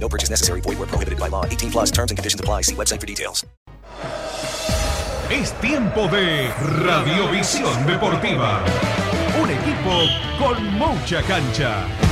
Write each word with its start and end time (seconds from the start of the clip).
No 0.00 0.08
purchase 0.08 0.30
necessary. 0.30 0.60
Void 0.62 0.78
where 0.78 0.88
prohibited 0.88 1.20
by 1.20 1.28
law. 1.28 1.44
18 1.44 1.70
plus 1.70 1.90
terms 1.90 2.10
and 2.10 2.18
conditions 2.18 2.40
apply. 2.40 2.62
See 2.62 2.74
website 2.74 3.00
for 3.00 3.06
details. 3.06 3.44
Es 5.30 5.52
tiempo 5.60 6.08
de 6.08 6.50
Radiovisión 6.84 7.86
Deportiva. 7.86 8.64
Un 9.40 9.48
equipo 9.48 10.08
con 10.38 10.74
mucha 10.74 11.22
cancha. 11.22 12.09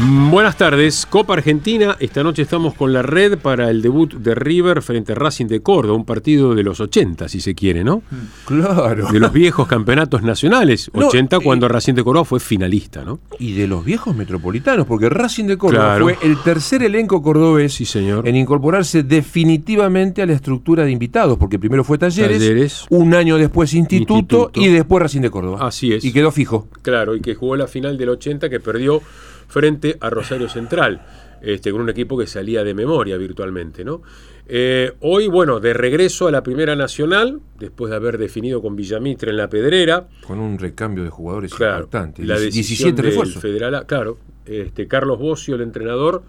Mm, 0.00 0.30
Buenas 0.30 0.56
tardes, 0.56 1.04
Copa 1.04 1.34
Argentina. 1.34 1.96
Esta 2.00 2.22
noche 2.22 2.40
estamos 2.42 2.72
con 2.74 2.94
la 2.94 3.02
red 3.02 3.36
para 3.38 3.68
el 3.68 3.82
debut 3.82 4.14
de 4.14 4.34
River 4.34 4.80
frente 4.80 5.12
a 5.12 5.14
Racing 5.14 5.46
de 5.46 5.60
Córdoba, 5.60 5.94
un 5.96 6.06
partido 6.06 6.54
de 6.54 6.62
los 6.62 6.80
80, 6.80 7.28
si 7.28 7.40
se 7.42 7.54
quiere, 7.54 7.84
¿no? 7.84 8.02
Claro. 8.46 9.12
De 9.12 9.20
los 9.20 9.32
viejos 9.34 9.68
campeonatos 9.68 10.22
nacionales. 10.22 10.90
No, 10.94 11.08
80 11.08 11.36
eh, 11.36 11.40
cuando 11.44 11.68
Racing 11.68 11.92
de 11.92 12.04
Córdoba 12.04 12.24
fue 12.24 12.40
finalista, 12.40 13.04
¿no? 13.04 13.20
Y 13.38 13.52
de 13.52 13.66
los 13.66 13.84
viejos 13.84 14.16
metropolitanos, 14.16 14.86
porque 14.86 15.10
Racing 15.10 15.44
de 15.44 15.58
Córdoba 15.58 15.84
Claro. 15.96 16.04
fue 16.04 16.16
el 16.22 16.38
tercer 16.42 16.82
elenco 16.82 17.22
cordobés 17.22 17.74
Sí, 17.74 17.84
señor. 17.84 18.26
en 18.26 18.36
incorporarse 18.36 19.02
definitivamente 19.02 20.22
a 20.22 20.26
la 20.26 20.32
estructura 20.32 20.84
de 20.84 20.90
invitados, 20.90 21.36
porque 21.36 21.58
primero 21.58 21.84
fue 21.84 21.98
Talleres, 21.98 22.38
Talleres. 22.38 22.86
un 22.88 23.14
año 23.14 23.36
después 23.36 23.74
Instituto, 23.74 24.14
Instituto. 24.48 24.50
y 24.60 24.68
después 24.68 25.02
Racing 25.02 25.20
de 25.20 25.30
Córdoba. 25.30 25.58
Así 25.66 25.92
es. 25.92 26.02
Y 26.02 26.12
quedó 26.14 26.30
fijo. 26.32 26.66
Claro, 26.80 27.14
y 27.14 27.20
que 27.20 27.34
jugó 27.34 27.56
la 27.56 27.66
final 27.66 27.98
del 27.98 28.08
80 28.08 28.48
que 28.48 28.58
perdió 28.58 29.02
frente 29.48 29.96
a 30.00 30.10
Rosario 30.10 30.48
Central, 30.48 31.02
este, 31.42 31.70
con 31.72 31.80
un 31.80 31.90
equipo 31.90 32.16
que 32.18 32.26
salía 32.26 32.62
de 32.64 32.74
memoria 32.74 33.16
virtualmente, 33.16 33.84
¿no? 33.84 34.02
Eh, 34.46 34.92
hoy, 35.00 35.28
bueno, 35.28 35.60
de 35.60 35.72
regreso 35.72 36.26
a 36.28 36.30
la 36.30 36.42
Primera 36.42 36.74
Nacional, 36.76 37.40
después 37.58 37.90
de 37.90 37.96
haber 37.96 38.18
definido 38.18 38.60
con 38.60 38.74
Villamitre 38.76 39.30
en 39.30 39.36
la 39.36 39.48
Pedrera, 39.48 40.08
Con 40.26 40.40
un 40.40 40.58
recambio 40.58 41.04
de 41.04 41.10
jugadores 41.10 41.54
Claro, 41.54 41.84
impactante. 41.84 42.24
la 42.24 42.34
Dieci- 42.36 42.44
decisión 42.46 42.88
17 42.94 43.02
del 43.02 43.10
refuerzos. 43.12 43.42
Federal 43.42 43.86
claro, 43.86 44.18
este, 44.44 44.86
Carlos 44.88 45.18
Bocio, 45.18 45.54
el 45.54 45.62
entrenador, 45.62 46.22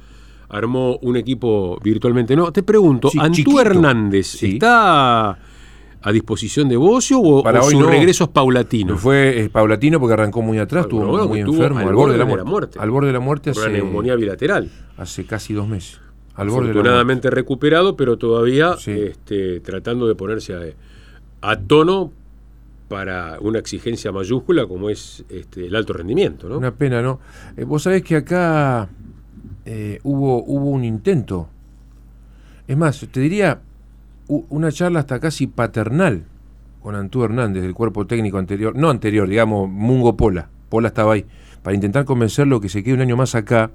armó 0.49 0.97
un 1.01 1.17
equipo 1.17 1.79
virtualmente. 1.83 2.35
No, 2.35 2.51
te 2.53 2.61
pregunto, 2.61 3.09
Sí, 3.09 3.17
¿Antú 3.19 3.35
chiquito. 3.37 3.59
Hernández 3.61 4.27
Sí. 4.27 4.53
está 4.53 5.37
a 6.03 6.11
disposición 6.11 6.67
de 6.69 6.75
Bocio 6.77 7.19
o, 7.19 7.41
Para 7.43 7.61
o 7.61 7.65
hoy 7.65 7.71
su 7.73 7.79
no. 7.79 7.87
regreso 7.89 8.25
es 8.25 8.29
paulatino? 8.29 8.97
Fue 8.97 9.45
eh, 9.45 9.49
paulatino 9.49 9.99
porque 9.99 10.13
arrancó 10.13 10.41
muy 10.41 10.57
atrás, 10.59 10.83
estuvo 10.85 11.05
bueno, 11.07 11.27
muy 11.27 11.39
enfermo, 11.39 11.79
al 11.79 11.87
al, 11.87 11.95
borde 11.95 12.13
de 12.13 12.19
la 12.19 12.25
muerte. 12.45 12.77
Al 12.79 12.91
borde 12.91 13.07
de 13.07 13.13
la 13.13 13.19
muerte 13.21 13.51
Por 13.53 13.63
una 13.63 13.71
hace, 13.71 13.81
neumonía 13.81 14.15
bilateral. 14.15 14.69
hace 14.97 15.25
casi 15.25 15.53
dos 15.53 15.67
meses. 15.67 15.99
Al 16.35 16.49
borde 16.49 16.67
de 16.67 16.73
la 16.73 16.73
muerte. 16.73 16.79
Afortunadamente 16.79 17.29
recuperado, 17.29 17.95
pero 17.95 18.17
todavía 18.17 18.75
Sí. 18.77 18.91
este, 18.91 19.59
tratando 19.61 20.07
de 20.07 20.15
ponerse 20.15 20.53
a, 20.53 21.49
a 21.51 21.57
tono 21.59 22.11
para 22.89 23.37
una 23.39 23.59
exigencia 23.59 24.11
mayúscula 24.11 24.67
como 24.67 24.89
es 24.89 25.23
este, 25.29 25.65
el 25.67 25.75
alto 25.75 25.93
rendimiento. 25.93 26.49
¿no? 26.49 26.57
Una 26.57 26.75
pena, 26.75 27.01
¿no? 27.01 27.19
Eh, 27.55 27.63
vos 27.63 27.81
sabés 27.83 28.03
que 28.03 28.17
acá 28.17 28.89
eh, 29.65 29.99
hubo, 30.03 30.43
hubo 30.43 30.69
un 30.69 30.83
intento. 30.83 31.47
Es 32.67 32.77
más, 32.77 33.07
te 33.11 33.19
diría 33.19 33.61
una 34.49 34.71
charla 34.71 34.99
hasta 34.99 35.19
casi 35.19 35.47
paternal 35.47 36.25
con 36.81 36.95
Antú 36.95 37.23
Hernández 37.23 37.63
del 37.63 37.73
cuerpo 37.73 38.05
técnico 38.05 38.37
anterior, 38.37 38.75
no 38.75 38.89
anterior, 38.89 39.27
digamos, 39.27 39.69
Mungo 39.69 40.17
Pola. 40.17 40.49
Pola 40.69 40.89
estaba 40.89 41.13
ahí, 41.13 41.25
para 41.61 41.75
intentar 41.75 42.03
convencerlo 42.05 42.59
que 42.59 42.69
se 42.69 42.83
quede 42.83 42.95
un 42.95 43.01
año 43.01 43.15
más 43.15 43.35
acá, 43.35 43.71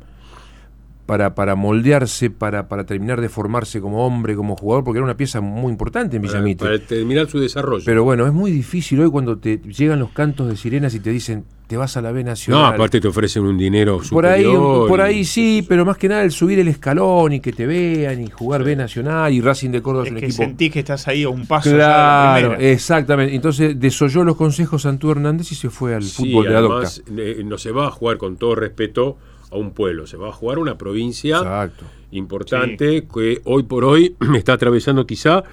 para, 1.07 1.35
para 1.35 1.55
moldearse, 1.55 2.29
para, 2.29 2.69
para 2.69 2.85
terminar 2.85 3.23
de 3.23 3.31
formarse 3.31 3.81
como 3.81 4.07
hombre, 4.07 4.37
como 4.37 4.57
jugador, 4.57 4.85
porque 4.85 4.99
era 4.99 5.05
una 5.05 5.17
pieza 5.17 5.41
muy 5.41 5.73
importante 5.73 6.17
en 6.17 6.23
para, 6.23 6.35
Villamitre. 6.35 6.69
para 6.69 6.87
terminar 6.87 7.29
su 7.29 7.39
desarrollo. 7.41 7.83
Pero 7.87 8.05
bueno, 8.05 8.27
es 8.27 8.33
muy 8.35 8.51
difícil 8.51 9.01
hoy 9.01 9.11
cuando 9.11 9.39
te 9.39 9.57
llegan 9.57 10.01
los 10.01 10.11
cantos 10.11 10.49
de 10.49 10.57
sirenas 10.57 10.95
y 10.95 11.01
te 11.01 11.09
dicen, 11.09 11.47
te 11.69 11.77
vas 11.77 11.97
a 11.97 12.03
la 12.03 12.11
B 12.11 12.25
no, 12.25 12.31
Nacional. 12.31 12.75
aparte 12.75 13.01
te 13.01 13.07
ofrecen 13.07 13.45
un 13.45 13.57
dinero 13.57 14.01
Por 14.11 14.27
ahí, 14.27 14.43
superior 14.43 14.89
por 14.89 14.99
y- 14.99 15.03
ahí 15.03 15.25
sí, 15.25 15.65
pero 15.69 15.85
más 15.85 15.97
que 15.99 16.09
nada 16.09 16.23
el 16.25 16.33
subir 16.33 16.59
el 16.59 16.67
escalón 16.67 17.35
y 17.35 17.41
que 17.41 17.53
te 17.53 17.67
vean 17.67 18.21
y 18.23 18.31
jugar 18.31 18.65
B 18.65 18.75
Nacional 18.75 19.33
y 19.33 19.41
Racing 19.41 19.71
de 19.71 19.83
Córdoba 19.83 20.05
es, 20.05 20.09
Es 20.09 20.15
un 20.15 20.19
que 20.21 20.27
equipo. 20.27 20.43
sentís 20.43 20.73
que 20.73 20.79
estás 20.81 21.07
ahí 21.07 21.23
a 21.23 21.29
un 21.29 21.47
paso 21.47 21.69
ya 21.71 21.77
de 21.77 21.79
la 21.79 22.39
Claro, 22.49 22.55
exactamente. 22.59 23.35
Entonces 23.35 23.79
desoyó 23.79 24.25
los 24.25 24.35
consejos 24.37 24.83
Santú 24.83 25.11
Hernández 25.13 25.53
y 25.53 25.55
se 25.55 25.71
fue 25.71 25.95
al 25.95 26.03
Sí, 26.03 26.25
fútbol 26.33 26.47
de 26.47 26.51
la 26.55 26.61
docta. 26.63 26.77
además 26.89 27.03
eh, 27.17 27.43
no 27.45 27.59
se 27.59 27.71
va 27.71 27.87
a 27.87 27.91
jugar 27.91 28.17
con 28.17 28.37
todo 28.39 28.55
respeto 28.55 29.19
a 29.51 29.57
un 29.57 29.73
pueblo, 29.73 30.07
se 30.07 30.17
va 30.17 30.31
a 30.31 30.33
jugar 30.33 30.59
a 30.59 30.61
una 30.61 30.79
provincia 30.79 31.37
Exacto. 31.39 31.85
importante 32.13 33.07
que 33.13 33.41
hoy 33.45 33.63
por 33.65 33.85
hoy 33.85 34.17
está 34.37 34.55
atravesando 34.55 35.07
quizá 35.07 35.45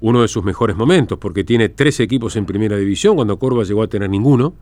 uno 0.00 0.20
de 0.22 0.28
sus 0.28 0.44
mejores 0.44 0.76
momentos, 0.76 1.18
porque 1.18 1.44
tiene 1.44 1.70
tres 1.70 2.00
equipos 2.00 2.36
en 2.36 2.44
primera 2.44 2.76
división, 2.76 3.16
cuando 3.16 3.38
Córdoba 3.38 3.64
llegó 3.64 3.82
a 3.82 3.86
tener 3.86 4.10
ninguno, 4.10 4.54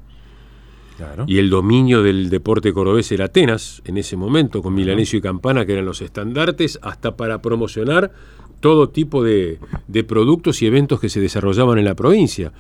Claro. 1.03 1.25
y 1.27 1.39
el 1.39 1.51
dominio 1.51 2.03
del 2.03 2.31
deporte 2.31 2.73
cordobés 2.73 3.11
era 3.13 3.27
Atenas 3.27 3.83
en 3.85 3.97
ese 3.97 4.17
momento, 4.17 4.63
con 4.63 4.75
Milanesio 4.75 5.19
y 5.19 5.23
Campana, 5.23 5.67
que 5.67 5.73
eran 5.73 5.85
los 5.85 6.01
estandartes, 6.01 6.79
hasta 6.83 7.17
para 7.17 7.43
promocionar 7.43 8.13
todo 8.61 8.91
tipo 8.91 9.25
de, 9.25 9.59
de 9.89 10.05
productos 10.05 10.63
y 10.63 10.67
eventos 10.67 11.01
que 11.01 11.09
se 11.09 11.21
desarrollaban 11.21 11.79
en 11.79 11.85
la 11.85 11.95
provincia. 11.95 12.53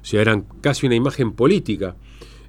O 0.00 0.04
sea, 0.04 0.22
eran 0.22 0.46
casi 0.60 0.86
una 0.86 0.94
imagen 0.94 1.32
política. 1.32 1.96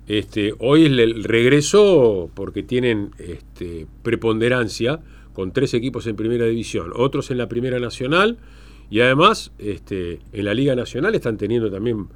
Este, 0.08 0.54
hoy 0.60 0.86
es 0.86 0.92
el 0.92 1.24
regreso 1.24 2.30
porque 2.34 2.64
tienen 2.64 3.12
este, 3.20 3.88
preponderancia 4.04 5.00
con 5.34 5.52
tres 5.52 5.74
equipos 5.74 6.08
en 6.08 6.16
primera 6.16 6.46
división, 6.46 6.92
otros 6.96 7.32
en 7.32 7.38
la 7.38 7.48
primera 7.48 7.80
nacional 7.80 8.38
y 8.90 9.00
además 9.00 9.52
este, 9.58 10.20
en 10.34 10.46
la 10.46 10.54
Liga 10.54 10.76
Nacional 10.76 11.16
están 11.16 11.38
teniendo 11.38 11.72
también 11.72 12.08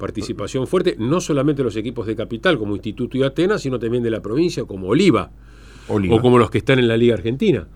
participación 0.00 0.66
fuerte, 0.66 0.96
no 0.98 1.20
solamente 1.20 1.62
los 1.62 1.76
equipos 1.76 2.08
de 2.08 2.16
capital 2.16 2.58
como 2.58 2.74
Instituto 2.74 3.16
y 3.16 3.22
Atenas, 3.22 3.62
sino 3.62 3.78
también 3.78 4.02
de 4.02 4.10
la 4.10 4.20
provincia 4.20 4.64
como 4.64 4.88
Oliva, 4.88 5.30
Oliva. 5.86 6.16
o 6.16 6.20
como 6.20 6.38
los 6.38 6.50
que 6.50 6.58
están 6.58 6.80
en 6.80 6.88
la 6.88 6.96
Liga 6.96 7.14
Argentina. 7.14 7.68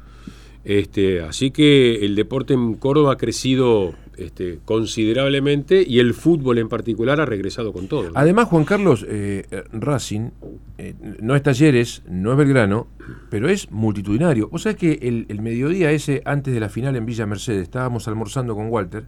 Este, 0.64 1.20
así 1.20 1.50
que 1.50 2.04
el 2.06 2.16
deporte 2.16 2.54
en 2.54 2.74
Córdoba 2.74 3.12
ha 3.12 3.16
crecido 3.16 3.94
este, 4.16 4.60
considerablemente 4.64 5.84
y 5.86 5.98
el 5.98 6.14
fútbol 6.14 6.58
en 6.58 6.70
particular 6.70 7.20
ha 7.20 7.26
regresado 7.26 7.72
con 7.72 7.86
todo. 7.86 8.10
Además, 8.14 8.48
Juan 8.48 8.64
Carlos, 8.64 9.04
eh, 9.06 9.44
Racing 9.72 10.30
eh, 10.78 10.94
no 11.20 11.36
es 11.36 11.42
Talleres, 11.42 12.02
no 12.08 12.32
es 12.32 12.38
Belgrano, 12.38 12.86
pero 13.28 13.48
es 13.50 13.70
multitudinario. 13.70 14.48
Vos 14.48 14.62
sabés 14.62 14.78
que 14.78 14.98
el, 15.02 15.26
el 15.28 15.42
mediodía 15.42 15.92
ese, 15.92 16.22
antes 16.24 16.54
de 16.54 16.60
la 16.60 16.70
final 16.70 16.96
en 16.96 17.04
Villa 17.04 17.26
Mercedes, 17.26 17.62
estábamos 17.62 18.08
almorzando 18.08 18.54
con 18.54 18.68
Walter 18.68 19.04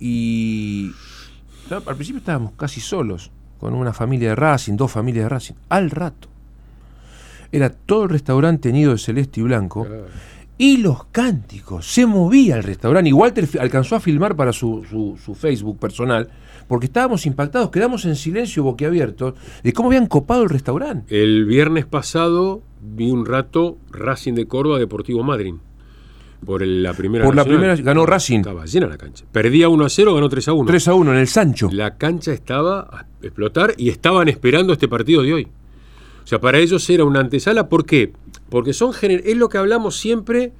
y 0.00 0.90
al 1.70 1.94
principio 1.94 2.18
estábamos 2.18 2.52
casi 2.56 2.80
solos, 2.80 3.30
con 3.58 3.74
una 3.74 3.92
familia 3.92 4.30
de 4.30 4.34
Racing, 4.36 4.76
dos 4.76 4.90
familias 4.92 5.24
de 5.24 5.28
Racing. 5.28 5.54
Al 5.68 5.90
rato, 5.90 6.28
era 7.50 7.70
todo 7.70 8.04
el 8.04 8.10
restaurante 8.10 8.72
nido 8.72 8.92
de 8.92 8.98
celeste 8.98 9.40
y 9.40 9.42
blanco. 9.44 9.86
Y 10.60 10.78
los 10.78 11.04
cánticos, 11.06 11.86
se 11.86 12.04
movía 12.04 12.56
el 12.56 12.64
restaurante. 12.64 13.08
Y 13.08 13.12
Walter 13.12 13.48
alcanzó 13.60 13.94
a 13.96 14.00
filmar 14.00 14.34
para 14.34 14.52
su, 14.52 14.84
su- 14.90 15.16
su 15.24 15.34
Facebook 15.36 15.78
personal, 15.78 16.28
porque 16.66 16.86
estábamos 16.86 17.26
impactados, 17.26 17.70
quedamos 17.70 18.04
en 18.04 18.16
silencio 18.16 18.62
boquiabiertos 18.64 19.34
de 19.62 19.72
cómo 19.72 19.88
habían 19.88 20.06
copado 20.06 20.42
el 20.42 20.48
restaurante. 20.50 21.22
El 21.22 21.44
viernes 21.46 21.86
pasado 21.86 22.60
vi 22.82 23.10
un 23.10 23.24
rato 23.24 23.78
Racing 23.92 24.34
de 24.34 24.46
Córdoba 24.46 24.78
Deportivo 24.78 25.22
Madrid. 25.22 25.54
Por 26.44 26.66
la 26.66 26.94
primera 26.94 27.24
Por 27.24 27.34
la 27.34 27.44
primera 27.44 27.74
ganó 27.76 28.06
Racing. 28.06 28.38
Estaba 28.38 28.64
llena 28.64 28.86
la 28.86 28.96
cancha. 28.96 29.24
Perdía 29.30 29.68
1 29.68 29.84
a 29.84 29.88
0, 29.88 30.14
ganó 30.14 30.28
3 30.28 30.48
a 30.48 30.52
1. 30.52 30.66
3 30.66 30.88
a 30.88 30.94
1 30.94 31.12
en 31.12 31.18
el 31.18 31.28
Sancho. 31.28 31.68
La 31.72 31.96
cancha 31.96 32.32
estaba 32.32 32.80
a 32.80 33.06
explotar 33.22 33.74
y 33.76 33.88
estaban 33.88 34.28
esperando 34.28 34.72
este 34.72 34.88
partido 34.88 35.22
de 35.22 35.32
hoy. 35.34 35.48
O 36.22 36.26
sea, 36.26 36.40
para 36.40 36.58
ellos 36.58 36.88
era 36.90 37.04
una 37.04 37.20
antesala. 37.20 37.68
¿Por 37.68 37.86
qué? 37.86 38.12
Porque 38.50 38.72
son 38.72 38.92
es 39.02 39.36
lo 39.36 39.48
que 39.48 39.58
hablamos 39.58 39.98
siempre 39.98 40.52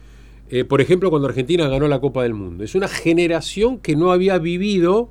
eh, 0.51 0.65
por 0.65 0.81
ejemplo, 0.81 1.11
cuando 1.11 1.29
Argentina 1.29 1.69
ganó 1.69 1.89
la 1.89 2.01
Copa 2.01 2.23
del 2.23 2.35
Mundo. 2.35 2.65
Es 2.65 2.75
una 2.75 2.89
generación 2.89 3.79
que 3.79 3.97
no 3.97 4.13
había 4.13 4.39
vivido 4.39 5.11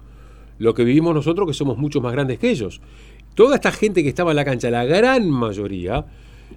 lo 0.58 0.74
que 0.74 0.84
vivimos 0.84 1.14
nosotros, 1.14 1.48
que 1.48 1.54
somos 1.54 1.78
mucho 1.78 2.02
más 2.02 2.12
grandes 2.12 2.40
que 2.40 2.50
ellos. 2.50 2.82
Toda 3.36 3.56
esta 3.56 3.72
gente 3.72 4.02
que 4.02 4.10
estaba 4.10 4.32
en 4.32 4.38
la 4.38 4.46
cancha, 4.46 4.72
la 4.72 4.86
gran 4.86 5.30
mayoría, 5.30 6.06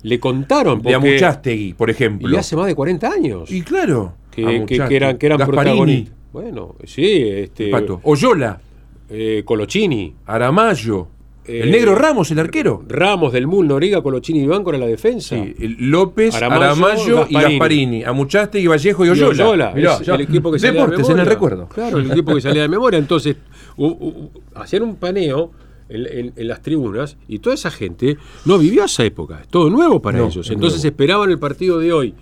le 0.02 0.18
contaron. 0.20 0.78
De 0.78 0.92
porque- 0.92 0.94
Amuchastegui, 0.94 1.74
por 1.74 1.90
ejemplo. 1.90 2.28
Y 2.30 2.36
hace 2.36 2.56
más 2.56 2.66
de 2.66 2.74
40 2.74 3.08
años. 3.10 3.50
Y 3.50 3.62
claro. 3.62 4.14
que, 4.30 4.64
que- 4.66 4.78
que 4.88 4.96
eran, 4.96 5.18
que 5.18 5.26
eran 5.26 5.38
Gasparini, 5.38 5.64
protagonistas. 5.64 6.16
Bueno, 6.32 6.76
sí, 6.84 7.22
este. 7.28 7.70
Pato. 7.70 8.00
Oyola, 8.04 8.60
eh, 9.08 9.42
Colochini. 9.44 10.14
Aramayo, 10.26 11.08
Eh, 11.46 11.62
el 11.64 11.70
negro 11.72 11.94
Ramos, 11.96 12.30
el 12.30 12.38
arquero. 12.38 12.84
Ramos 12.86 13.32
del 13.32 13.46
Mul, 13.48 13.66
Noriga, 13.66 14.02
Colochini 14.02 14.40
y 14.40 14.46
Banco 14.46 14.72
en 14.72 14.78
la 14.80 14.86
defensa. 14.86 15.34
Sí, 15.36 15.54
López, 15.78 16.34
Aramayo, 16.34 16.62
Aramayo, 16.62 17.26
y 17.28 17.32
Gasparini. 17.34 17.42
Gasparini. 17.58 18.04
Amuchastegui, 18.04 18.66
Vallejo 18.68 19.04
y 19.04 19.08
Y 19.08 19.10
Oyola. 19.10 19.44
Oyola, 19.48 19.72
Mirá, 19.74 19.94
es 19.94 20.06
ya. 20.06 20.14
el 20.14 20.20
equipo 20.20 20.52
que 20.52 20.58
salía 20.60 20.72
de 20.74 20.78
Deportes 20.80 21.06
en 21.06 21.10
el 21.12 21.16
memoria. 21.16 21.32
recuerdo. 21.34 21.68
Claro, 21.68 21.98
el 21.98 22.10
equipo 22.10 22.34
que 22.34 22.40
salía 22.42 22.62
de 22.62 22.68
memoria. 22.68 22.98
Entonces, 22.98 23.36
u- 23.76 23.86
u- 23.86 24.30
hacían 24.54 24.82
un 24.82 24.94
paneo 24.96 25.50
en, 25.90 26.06
en- 26.06 26.32
en 26.36 26.48
las 26.48 26.62
tribunas 26.62 27.16
y 27.28 27.40
toda 27.40 27.54
esa 27.54 27.70
gente 27.70 28.16
no 28.46 28.58
vivió 28.58 28.84
esa 28.84 29.04
época. 29.04 29.40
Es 29.42 29.48
todo 29.48 29.68
nuevo 29.70 30.00
para 30.00 30.18
No, 30.18 30.24
ellos. 30.28 30.46
es 30.46 30.52
Entonces 30.52 30.78
nuevo. 30.80 30.92
esperaban 30.92 31.30
el 31.30 31.38
partido 31.38 31.78
de 31.78 31.92
hoy 31.92 32.14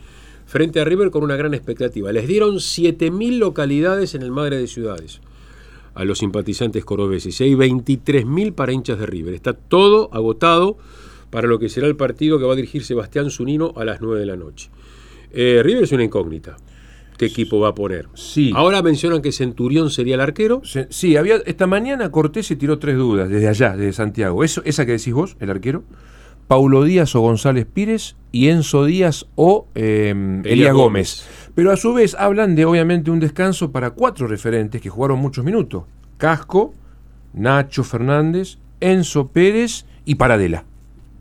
frente 0.47 0.81
a 0.81 0.85
River 0.85 1.11
con 1.11 1.23
una 1.23 1.37
gran 1.37 1.55
expectativa. 1.55 2.11
Les 2.13 2.27
dieron 2.27 2.57
7.000 2.57 3.39
localidades 3.39 4.15
en 4.15 4.23
el 4.23 4.31
Madre 4.33 4.57
de 4.59 4.67
Ciudades 4.67 5.21
a 5.95 6.05
los 6.05 6.19
simpatizantes 6.19 6.85
corobeses 6.85 7.41
y 7.41 7.45
hay 7.45 7.55
23.000 7.55 8.53
para 8.55 8.73
hinchas 8.73 8.99
de 8.99 9.07
River. 9.07 9.35
Está 9.35 9.53
todo 9.53 10.09
agotado 10.13 10.79
para 11.31 11.47
lo 11.49 11.59
que 11.59 11.69
será 11.69 11.87
el 11.87 11.97
partido 11.97 12.39
que 12.39 12.45
va 12.47 12.53
a 12.55 12.57
dirigir 12.57 12.85
Sebastián 12.85 13.31
Zunino 13.31 13.75
a 13.77 13.85
las 13.85 14.01
9 14.01 14.21
de 14.21 14.27
la 14.27 14.37
noche. 14.37 14.71
Eh, 15.33 15.61
River 15.63 15.83
es 15.85 15.93
una 15.93 16.05
incógnita. 16.05 16.57
¿Qué 17.19 17.27
equipo 17.27 17.59
va 17.61 17.69
a 17.69 17.75
poner? 17.75 18.09
Sí. 18.15 18.53
Ahora 18.55 18.81
mencionan 18.81 19.21
que 19.23 19.33
Centurión 19.33 19.91
sería 19.91 20.15
el 20.15 20.21
arquero. 20.21 20.63
Se- 20.65 20.87
Sí, 20.91 21.17
había, 21.17 21.37
esta 21.47 21.67
mañana 21.67 22.11
Cortés 22.11 22.47
se 22.47 22.57
tiró 22.57 22.79
tres 22.79 22.97
dudas 22.97 23.29
desde 23.29 23.49
allá, 23.49 23.77
desde 23.77 23.93
Santiago. 23.93 24.45
Eso, 24.45 24.63
esa 24.65 24.87
que 24.87 24.93
decís 24.93 25.13
vos, 25.13 25.37
el 25.41 25.51
arquero. 25.51 25.83
Paulo 26.47 26.85
Díaz 26.85 27.15
o 27.15 27.21
González 27.21 27.67
Pires 27.71 28.17
y 28.33 28.49
Enzo 28.49 28.85
Díaz 28.87 29.27
o 29.35 29.67
eh, 29.75 30.15
Elías 30.45 30.73
Gómez. 30.73 31.27
Pero 31.55 31.73
a 31.73 31.77
su 31.77 31.93
vez 31.93 32.15
hablan 32.15 32.55
de 32.55 32.65
obviamente 32.65 33.11
un 33.11 33.21
descanso 33.21 33.71
para 33.73 33.91
cuatro 33.91 34.27
referentes 34.29 34.81
que 34.81 34.89
jugaron 34.89 35.19
muchos 35.19 35.45
minutos. 35.45 35.83
Casco, 36.17 36.73
Nacho 37.35 37.85
Fernández, 37.85 38.57
Enzo 38.81 39.29
Pérez 39.29 39.85
y 40.07 40.15
Paradela, 40.15 40.65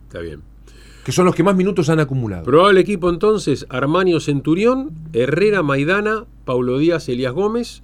Está 0.07 0.19
bien. 0.19 0.41
Que 1.07 1.13
son 1.13 1.23
los 1.25 1.35
que 1.35 1.41
más 1.41 1.55
minutos 1.55 1.87
han 1.87 2.01
acumulado. 2.01 2.43
Probable 2.43 2.81
equipo 2.81 3.09
entonces, 3.09 3.65
Armanio 3.69 4.19
Centurión, 4.19 4.91
Herrera 5.13 5.63
Maidana, 5.63 6.25
Paulo 6.43 6.77
Díaz 6.79 7.07
Elías 7.07 7.31
Gómez, 7.31 7.81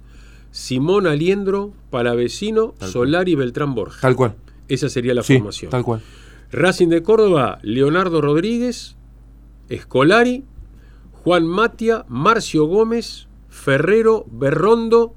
Simón 0.50 1.06
Aliendro, 1.06 1.72
Palavecino, 1.88 2.74
Solari 2.82 3.34
Beltrán 3.34 3.74
Borja. 3.74 4.02
Tal 4.02 4.14
cual. 4.14 4.34
Esa 4.68 4.90
sería 4.90 5.14
la 5.14 5.22
Sí, 5.22 5.38
formación. 5.38 5.70
tal 5.70 5.82
cual. 5.84 6.02
Racing 6.52 6.88
de 6.88 7.02
Córdoba, 7.02 7.60
Leonardo 7.62 8.20
Rodríguez, 8.20 8.94
Escolari, 9.70 10.44
Juan 11.12 11.46
Matia, 11.46 12.04
Marcio 12.08 12.66
Gómez, 12.66 13.26
Ferrero, 13.48 14.26
Berrondo, 14.30 15.14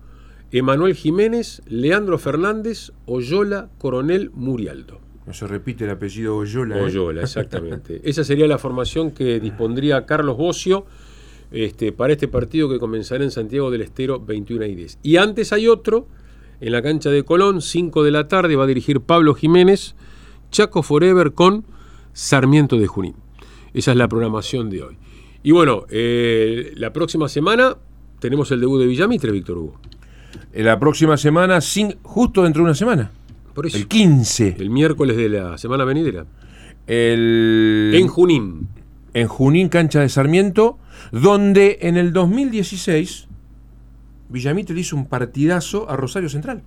Emanuel 0.54 0.95
Jiménez, 0.95 1.62
Leandro 1.68 2.18
Fernández, 2.18 2.94
Oyola, 3.06 3.68
Coronel 3.80 4.31
Murialdo. 4.33 5.01
No 5.27 5.33
se 5.33 5.45
repite 5.45 5.83
el 5.83 5.89
apellido 5.89 6.38
Oyola. 6.38 6.77
¿eh? 6.77 6.83
Oyola, 6.83 7.21
exactamente. 7.24 8.00
Esa 8.06 8.24
sería 8.24 8.47
la 8.47 8.57
formación 8.57 9.12
que 9.12 9.41
dispondría 9.41 10.06
Carlos 10.06 10.38
Bocio 10.38 10.85
este, 11.51 11.91
para 11.91 12.13
este 12.13 12.29
partido 12.29 12.69
que 12.69 12.79
comenzará 12.79 13.25
en 13.25 13.31
Santiago 13.31 13.69
del 13.69 13.81
Estero 13.81 14.21
21 14.21 14.65
y 14.65 14.75
10. 14.75 15.00
Y 15.03 15.18
antes 15.18 15.51
hay 15.51 15.68
otro, 15.68 16.07
en 16.62 16.71
la 16.71 16.81
cancha 16.81 17.09
de 17.09 17.24
Colón, 17.24 17.62
5 17.62 18.03
de 18.03 18.12
la 18.12 18.29
tarde, 18.29 18.56
va 18.56 18.63
a 18.63 18.68
dirigir 18.68 19.01
Pablo 19.01 19.33
Jiménez, 19.33 19.95
Chaco 20.50 20.81
Forever 20.81 21.33
con 21.33 21.65
Sarmiento 22.13 22.77
de 22.77 22.88
Junín. 22.88 23.15
Esa 23.73 23.91
es 23.91 23.97
la 23.97 24.07
programación 24.07 24.69
de 24.69 24.83
hoy. 24.83 24.97
Y 25.44 25.51
bueno, 25.51 25.85
eh, 25.89 26.73
la 26.77 26.94
próxima 26.94 27.27
semana 27.27 27.75
tenemos 28.19 28.50
el 28.51 28.62
debut 28.62 28.80
de 28.80 28.88
Villamitre, 28.88 29.31
Víctor 29.33 29.57
Hugo. 29.57 29.80
En 30.53 30.65
la 30.65 30.80
próxima 30.80 31.18
semana, 31.18 31.59
sin, 31.59 31.97
justo 32.01 32.44
dentro 32.44 32.62
de 32.62 32.65
una 32.65 32.75
semana. 32.75 33.12
Por 33.57 33.65
eso, 33.65 33.77
El 33.77 33.88
15. 33.88 34.57
el 34.59 34.69
miércoles 34.69 35.18
de 35.18 35.30
la 35.30 35.57
semana 35.57 35.83
venidera. 35.83 36.27
El, 36.86 37.92
En 37.95 38.07
Junín. 38.07 38.68
en 39.15 39.27
Junín, 39.27 39.69
cancha 39.69 40.01
de 40.01 40.09
Sarmiento, 40.09 40.77
donde 41.12 41.80
en 41.81 41.98
el 41.98 42.13
2016 42.13 43.27
Villamitre 44.30 44.75
le 44.75 44.81
hizo 44.81 44.95
un 44.95 45.07
partidazo 45.07 45.89
a 45.89 45.95
Rosario 45.95 46.30
Central. 46.30 46.62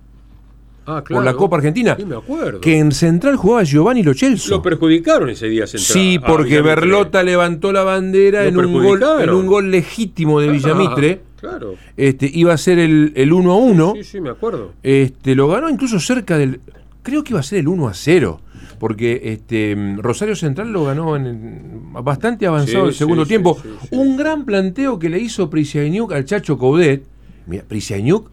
Ah, 0.85 1.01
Por 1.07 1.23
la 1.23 1.33
Copa 1.33 1.55
Argentina. 1.55 1.95
Sí, 1.97 2.03
me 2.03 2.17
acuerdo. 2.17 2.59
Que 2.59 2.77
en 2.79 2.91
Central 2.91 3.37
jugaba 3.37 3.63
Giovanni 3.63 4.03
Lochelso. 4.03 4.49
Lo 4.49 4.61
perjudicaron 4.61 5.29
ese 5.29 5.47
día 5.47 5.67
Central. 5.67 5.93
Sí, 5.93 6.19
a 6.21 6.27
porque. 6.27 6.61
Berlota 6.61 7.23
levantó 7.23 7.71
la 7.71 7.83
bandera 7.83 8.45
en 8.45 8.57
un, 8.57 8.73
gol, 8.73 9.01
en 9.21 9.29
un 9.29 9.45
gol 9.45 9.71
legítimo 9.71 10.41
de 10.41 10.49
Villamitre. 10.49 11.21
Ah, 11.23 11.37
claro. 11.39 11.75
Este, 11.95 12.29
iba 12.33 12.53
a 12.53 12.57
ser 12.57 12.79
el, 12.79 13.13
el 13.15 13.31
1 13.31 13.51
a 13.51 13.55
1. 13.55 13.93
Sí, 13.97 14.03
sí, 14.03 14.21
me 14.21 14.31
acuerdo. 14.31 14.73
Este, 14.83 15.35
lo 15.35 15.47
ganó 15.47 15.69
incluso 15.69 15.97
cerca 15.99 16.37
del. 16.37 16.59
Creo 17.03 17.23
que 17.23 17.33
iba 17.33 17.39
a 17.39 17.43
ser 17.43 17.59
el 17.59 17.67
1 17.67 17.87
a 17.87 17.93
0. 17.93 18.39
Porque 18.79 19.21
este, 19.25 19.75
Rosario 19.97 20.35
Central 20.35 20.71
lo 20.71 20.85
ganó 20.85 21.15
en, 21.15 21.93
bastante 21.93 22.47
avanzado 22.47 22.85
Sí, 22.85 22.89
el 22.89 22.95
segundo 22.95 23.25
sí, 23.25 23.29
tiempo. 23.29 23.57
sí. 23.61 23.69
Un 23.91 24.17
gran 24.17 24.45
planteo 24.45 24.97
que 24.97 25.09
le 25.09 25.19
hizo 25.19 25.49
Prisiañuk 25.49 26.11
al 26.13 26.25
Chacho 26.25 26.57
Coudet. 26.57 27.03
Mira, 27.47 27.63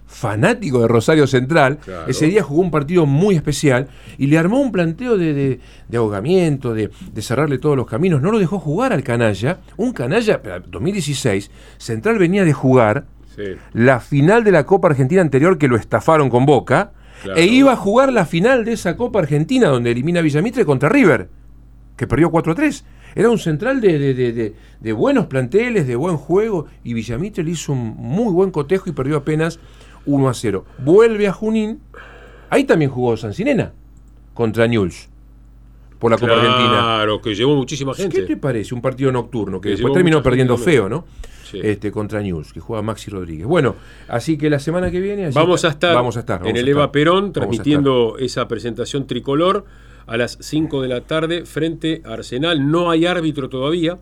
fanático 0.06 0.80
de 0.80 0.88
Rosario 0.88 1.26
Central, 1.26 1.78
Claro. 1.78 2.08
ese 2.10 2.26
día 2.26 2.42
jugó 2.42 2.60
un 2.60 2.70
partido 2.70 3.06
muy 3.06 3.34
especial 3.36 3.88
y 4.18 4.26
le 4.26 4.36
armó 4.38 4.60
un 4.60 4.70
planteo 4.70 5.16
de, 5.16 5.32
de- 5.32 5.60
de 5.88 5.96
ahogamiento, 5.96 6.74
de, 6.74 6.90
de 7.12 7.22
cerrarle 7.22 7.58
todos 7.58 7.76
los 7.76 7.86
caminos. 7.86 8.20
No 8.20 8.30
lo 8.30 8.38
dejó 8.38 8.58
jugar 8.58 8.92
al 8.92 9.02
canalla. 9.02 9.58
Un 9.76 9.92
canalla, 9.92 10.42
pero 10.42 10.60
2016, 10.60 11.50
Central 11.78 12.18
venía 12.18 12.44
de 12.44 12.52
jugar 12.52 13.06
la 13.72 14.00
final 14.00 14.44
de 14.44 14.50
la 14.52 14.66
Copa 14.66 14.88
Argentina 14.88 15.20
anterior 15.22 15.58
que 15.58 15.68
lo 15.68 15.76
estafaron 15.76 16.28
con 16.28 16.44
Boca 16.44 16.92
Claro. 17.22 17.38
e 17.40 17.46
iba 17.46 17.72
a 17.72 17.76
jugar 17.76 18.12
la 18.12 18.24
final 18.26 18.64
de 18.64 18.72
esa 18.72 18.96
Copa 18.96 19.18
Argentina 19.18 19.68
donde 19.68 19.90
elimina 19.90 20.20
a 20.20 20.22
Villamitre 20.22 20.64
contra 20.64 20.88
River, 20.88 21.28
que 21.96 22.06
perdió 22.06 22.30
4 22.30 22.52
a 22.52 22.54
3. 22.54 22.84
Era 23.14 23.30
un 23.30 23.38
central 23.38 23.80
de, 23.80 23.98
de- 23.98 24.14
de- 24.32 24.54
de- 24.80 24.92
buenos 24.92 25.26
planteles, 25.26 25.86
de 25.88 25.96
buen 25.96 26.16
juego, 26.16 26.66
y 26.84 26.94
Villamitre 26.94 27.42
le 27.42 27.50
hizo 27.52 27.72
un 27.72 27.94
muy 27.96 28.32
buen 28.32 28.50
cotejo 28.50 28.88
y 28.88 28.92
perdió 28.92 29.16
apenas 29.16 29.58
1 30.06 30.28
a 30.28 30.34
0. 30.34 30.64
Vuelve 30.78 31.26
a 31.26 31.32
Junín, 31.32 31.80
ahí 32.50 32.64
también 32.64 32.90
jugó 32.90 33.16
Sancinena 33.16 33.72
contra 34.34 34.66
Newell's 34.68 35.08
por 35.98 36.12
la 36.12 36.18
Copa 36.18 36.34
Argentina. 36.34 36.68
Claro, 36.78 37.20
que 37.20 37.34
llevó 37.34 37.56
muchísima 37.56 37.92
¿Qué 37.94 38.02
gente. 38.02 38.22
te 38.22 38.36
parece? 38.36 38.72
Un 38.74 38.80
partido 38.80 39.10
nocturno 39.10 39.60
que 39.60 39.70
Que 39.70 39.74
después 39.74 39.92
terminó 39.92 40.22
perdiendo 40.22 40.56
feo, 40.56 40.88
¿no? 40.88 41.04
Sí. 41.50 41.60
Este, 41.62 41.90
contra 41.90 42.20
News, 42.20 42.52
que 42.52 42.60
juega 42.60 42.82
Maxi 42.82 43.10
Rodríguez. 43.10 43.46
Bueno, 43.46 43.74
así 44.06 44.36
que 44.36 44.50
la 44.50 44.58
semana 44.58 44.90
que 44.90 45.00
viene 45.00 45.30
Vamos 45.30 45.64
a 45.64 45.68
estar, 45.68 45.94
vamos 45.94 46.16
a 46.16 46.20
estar 46.20 46.40
vamos 46.40 46.50
en 46.50 46.56
a 46.56 46.60
el 46.60 46.68
estar. 46.68 46.82
Eva 46.82 46.92
Perón 46.92 47.32
transmitiendo 47.32 48.16
esa 48.18 48.46
presentación 48.48 49.06
tricolor 49.06 49.64
a 50.06 50.16
las 50.16 50.36
5 50.40 50.82
de 50.82 50.88
la 50.88 51.00
tarde 51.02 51.46
frente 51.46 52.02
a 52.04 52.14
Arsenal. 52.14 52.70
No 52.70 52.90
hay 52.90 53.06
árbitro 53.06 53.48
todavía 53.48 53.98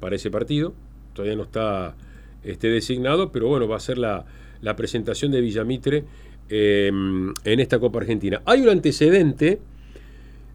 para 0.00 0.16
ese 0.16 0.30
partido, 0.30 0.74
todavía 1.12 1.36
no 1.36 1.44
está 1.44 1.94
este, 2.42 2.68
designado, 2.68 3.30
pero 3.30 3.48
bueno, 3.48 3.68
va 3.68 3.76
a 3.76 3.80
ser 3.80 3.98
la, 3.98 4.24
la 4.60 4.74
presentación 4.74 5.30
de 5.30 5.40
Villamitre 5.40 6.04
eh, 6.48 6.88
en 6.88 7.60
esta 7.60 7.78
Copa 7.78 8.00
Argentina. 8.00 8.42
Hay 8.46 8.62
un 8.62 8.68
antecedente 8.68 9.60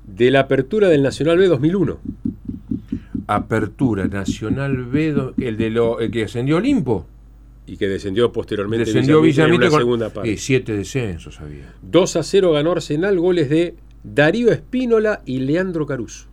de 0.06 0.32
la 0.32 0.42
apertura 0.42 0.90
del 0.90 1.04
Nacional 1.04 1.38
B 1.38 1.48
2001. 1.48 2.00
Apertura 3.36 4.08
Nacional 4.08 4.86
B, 4.86 5.34
el 5.38 5.58
de 5.58 5.70
lo 5.70 6.00
el 6.00 6.10
que 6.10 6.24
ascendió 6.24 6.58
Olimpo. 6.58 7.06
Y 7.68 7.78
que 7.78 7.88
descendió 7.88 8.32
posteriormente 8.32 8.86
Descendió 8.86 9.24
en 9.24 9.52
una 9.54 9.70
segunda 9.70 10.10
parte. 10.10 10.34
eh, 10.34 10.38
siete 10.38 10.76
descensos 10.76 11.40
había. 11.40 11.72
2 11.84 12.16
a 12.16 12.24
0 12.24 12.54
ganó 12.54 12.72
Arsenal, 12.72 13.20
goles 13.20 13.50
de 13.50 13.76
Darío 14.04 14.52
Espínola 14.52 15.22
y 15.26 15.40
Leandro 15.40 15.86
Caruso. 15.86 16.26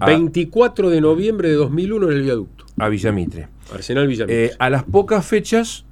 Ah. 0.00 0.06
24 0.06 0.88
de 0.88 1.02
noviembre 1.02 1.50
de 1.50 1.54
2001 1.56 2.10
en 2.10 2.16
el 2.16 2.22
viaducto. 2.22 2.64
A 2.78 2.88
Villamitre. 2.88 3.48
Arsenal 3.72 4.06
Villamitre. 4.06 4.46
Eh, 4.46 4.50
a 4.58 4.70
las 4.70 4.84
pocas 4.84 5.26
fechas, 5.26 5.84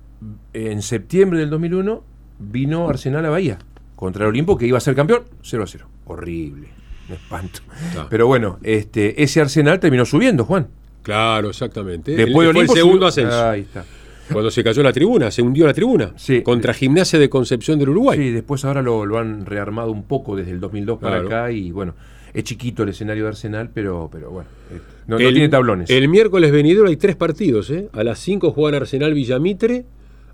en 0.54 0.80
septiembre 0.80 1.38
del 1.40 1.50
2001, 1.50 2.02
vino 2.38 2.88
Arsenal 2.88 3.26
a 3.26 3.30
Bahía 3.30 3.58
contra 3.94 4.24
el 4.24 4.30
Olimpo, 4.30 4.56
que 4.56 4.66
iba 4.66 4.78
a 4.78 4.80
ser 4.80 4.94
campeón, 4.94 5.24
0 5.42 5.62
a 5.62 5.66
0. 5.66 5.86
Horrible, 6.06 6.68
un 7.08 7.14
espanto. 7.14 7.60
Claro. 7.92 8.08
Pero 8.10 8.26
bueno, 8.26 8.58
este, 8.62 9.22
ese 9.22 9.40
Arsenal 9.40 9.80
terminó 9.80 10.04
subiendo, 10.04 10.44
Juan. 10.44 10.68
claro, 11.02 11.50
exactamente. 11.50 12.12
Después 12.16 12.26
El- 12.28 12.34
de 12.34 12.34
fue 12.36 12.48
Olimpo 12.60 12.72
el 12.72 12.78
segundo 12.78 13.06
ascenso. 13.06 13.44
Ahí 13.48 13.60
está. 13.62 13.84
Cuando 14.32 14.50
se 14.50 14.62
cayó 14.64 14.82
la 14.82 14.92
tribuna, 14.92 15.30
se 15.30 15.42
hundió 15.42 15.66
la 15.66 15.74
tribuna. 15.74 16.12
Sí. 16.16 16.42
Contra 16.42 16.72
Gimnasia 16.72 17.18
de 17.18 17.28
Concepción 17.28 17.78
del 17.78 17.90
Uruguay. 17.90 18.18
Sí, 18.18 18.30
después 18.30 18.64
ahora 18.64 18.80
lo, 18.80 19.04
lo 19.04 19.18
han 19.18 19.44
rearmado 19.44 19.90
un 19.90 20.04
poco 20.04 20.36
desde 20.36 20.52
el 20.52 20.60
2002 20.60 20.98
para 21.00 21.18
acá 21.18 21.50
y 21.50 21.70
bueno, 21.70 21.94
Es 22.34 22.44
chiquito 22.44 22.82
el 22.84 22.88
escenario 22.90 23.24
de 23.24 23.28
Arsenal, 23.30 23.68
pero, 23.74 24.08
pero 24.10 24.30
bueno, 24.30 24.48
eh, 24.70 24.78
no, 25.06 25.18
no 25.18 25.26
El- 25.28 25.34
tiene 25.34 25.50
tablones. 25.50 25.90
El 25.90 26.08
miércoles 26.08 26.50
venidero 26.50 26.86
hay 26.86 26.96
tres 26.96 27.14
partidos. 27.14 27.68
¿eh? 27.68 27.90
A 27.92 28.02
las 28.04 28.20
5 28.20 28.52
juegan 28.52 28.80
Arsenal 28.80 29.12
Villamitre. 29.12 29.84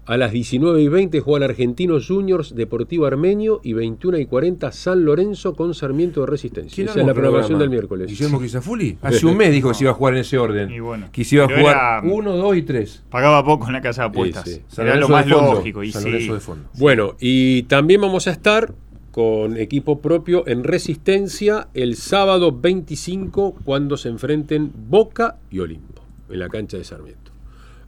A 0.08 0.16
las 0.16 0.32
19 0.32 0.80
y 0.80 0.88
20 0.88 1.20
juegan 1.20 1.50
Argentinos 1.50 2.06
Juniors 2.08 2.54
Deportivo 2.54 3.04
Armenio. 3.04 3.60
Y 3.62 3.74
21 3.74 4.16
y 4.16 4.24
40 4.24 4.72
San 4.72 5.04
Lorenzo 5.04 5.54
con 5.54 5.74
Sarmiento 5.74 6.22
de 6.22 6.28
Resistencia. 6.28 6.74
¿Quién 6.74 6.88
Esa 6.88 7.00
es 7.00 7.06
la 7.06 7.12
programación 7.12 7.58
del 7.58 7.68
miércoles. 7.68 8.08
Guillermo 8.08 8.40
Quisafuli. 8.40 8.96
Hace 9.02 9.26
un 9.26 9.36
mes 9.36 9.52
dijo 9.52 9.68
que 9.68 9.74
se 9.74 9.84
iba 9.84 9.90
a 9.90 9.94
jugar 9.94 10.14
en 10.14 10.20
ese 10.20 10.38
orden. 10.38 10.70
Y 10.70 10.80
bueno, 10.80 11.10
que 11.12 11.24
se 11.24 11.34
iba 11.34 11.44
a 11.44 11.48
jugar 11.48 11.76
era- 11.76 12.00
1, 12.04 12.36
2 12.38 12.56
y 12.56 12.62
3. 12.62 13.04
Pagaba 13.10 13.44
poco 13.44 13.66
en 13.66 13.74
la 13.74 13.82
casa 13.82 14.02
de 14.04 14.08
apuestas. 14.08 14.44
Sí, 14.48 14.62
sí. 14.66 14.80
Era 14.80 14.96
lo 14.96 15.10
más 15.10 15.26
de 15.26 15.32
fondo. 15.34 15.52
lógico. 15.52 15.82
Y 15.84 15.92
San 15.92 16.02
sí. 16.04 16.10
Lorenzo 16.10 16.32
de 16.34 16.40
fondo. 16.40 16.68
Bueno, 16.78 17.14
y 17.20 17.64
también 17.64 18.00
vamos 18.00 18.28
a 18.28 18.30
estar 18.30 18.72
con 19.10 19.58
equipo 19.58 20.00
propio 20.00 20.48
en 20.48 20.64
Resistencia 20.64 21.68
el 21.74 21.96
sábado 21.96 22.50
25 22.52 23.56
cuando 23.62 23.98
se 23.98 24.08
enfrenten 24.08 24.72
Boca 24.88 25.36
y 25.50 25.58
Olimpo 25.58 26.02
en 26.30 26.38
la 26.38 26.48
cancha 26.48 26.78
de 26.78 26.84
Sarmiento. 26.84 27.30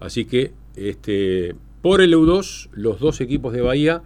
Así 0.00 0.26
que 0.26 0.52
este, 0.76 1.54
por 1.82 2.00
el 2.00 2.12
EU2, 2.14 2.68
los 2.72 3.00
dos 3.00 3.20
equipos 3.20 3.52
de 3.52 3.62
Bahía 3.62 4.02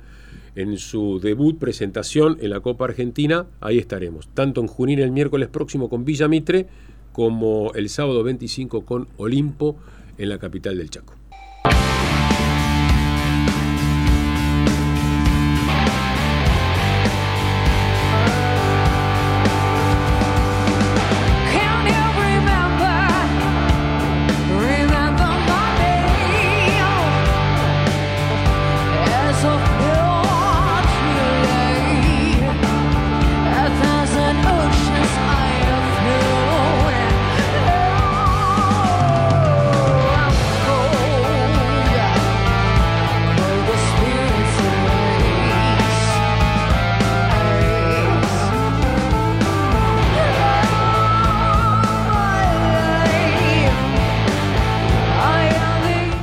en 0.55 0.79
su 0.79 1.19
debut 1.21 1.59
presentación 1.59 2.39
en 2.41 2.51
la 2.51 2.61
Copa 2.61 2.85
Argentina, 2.85 3.47
ahí 3.61 3.79
estaremos, 3.79 4.29
tanto 4.29 4.61
en 4.61 4.69
Junín 4.69 5.01
el 5.01 5.11
miércoles 5.11 5.49
próximo 5.49 5.89
con 5.89 6.05
Villa 6.05 6.29
Mitre 6.29 6.69
como 7.13 7.73
el 7.75 7.89
sábado 7.89 8.23
25 8.23 8.85
con 8.85 9.09
Olimpo 9.17 9.77
en 10.19 10.29
la 10.29 10.39
capital 10.39 10.79
del 10.79 10.91
Chaco. 10.91 11.15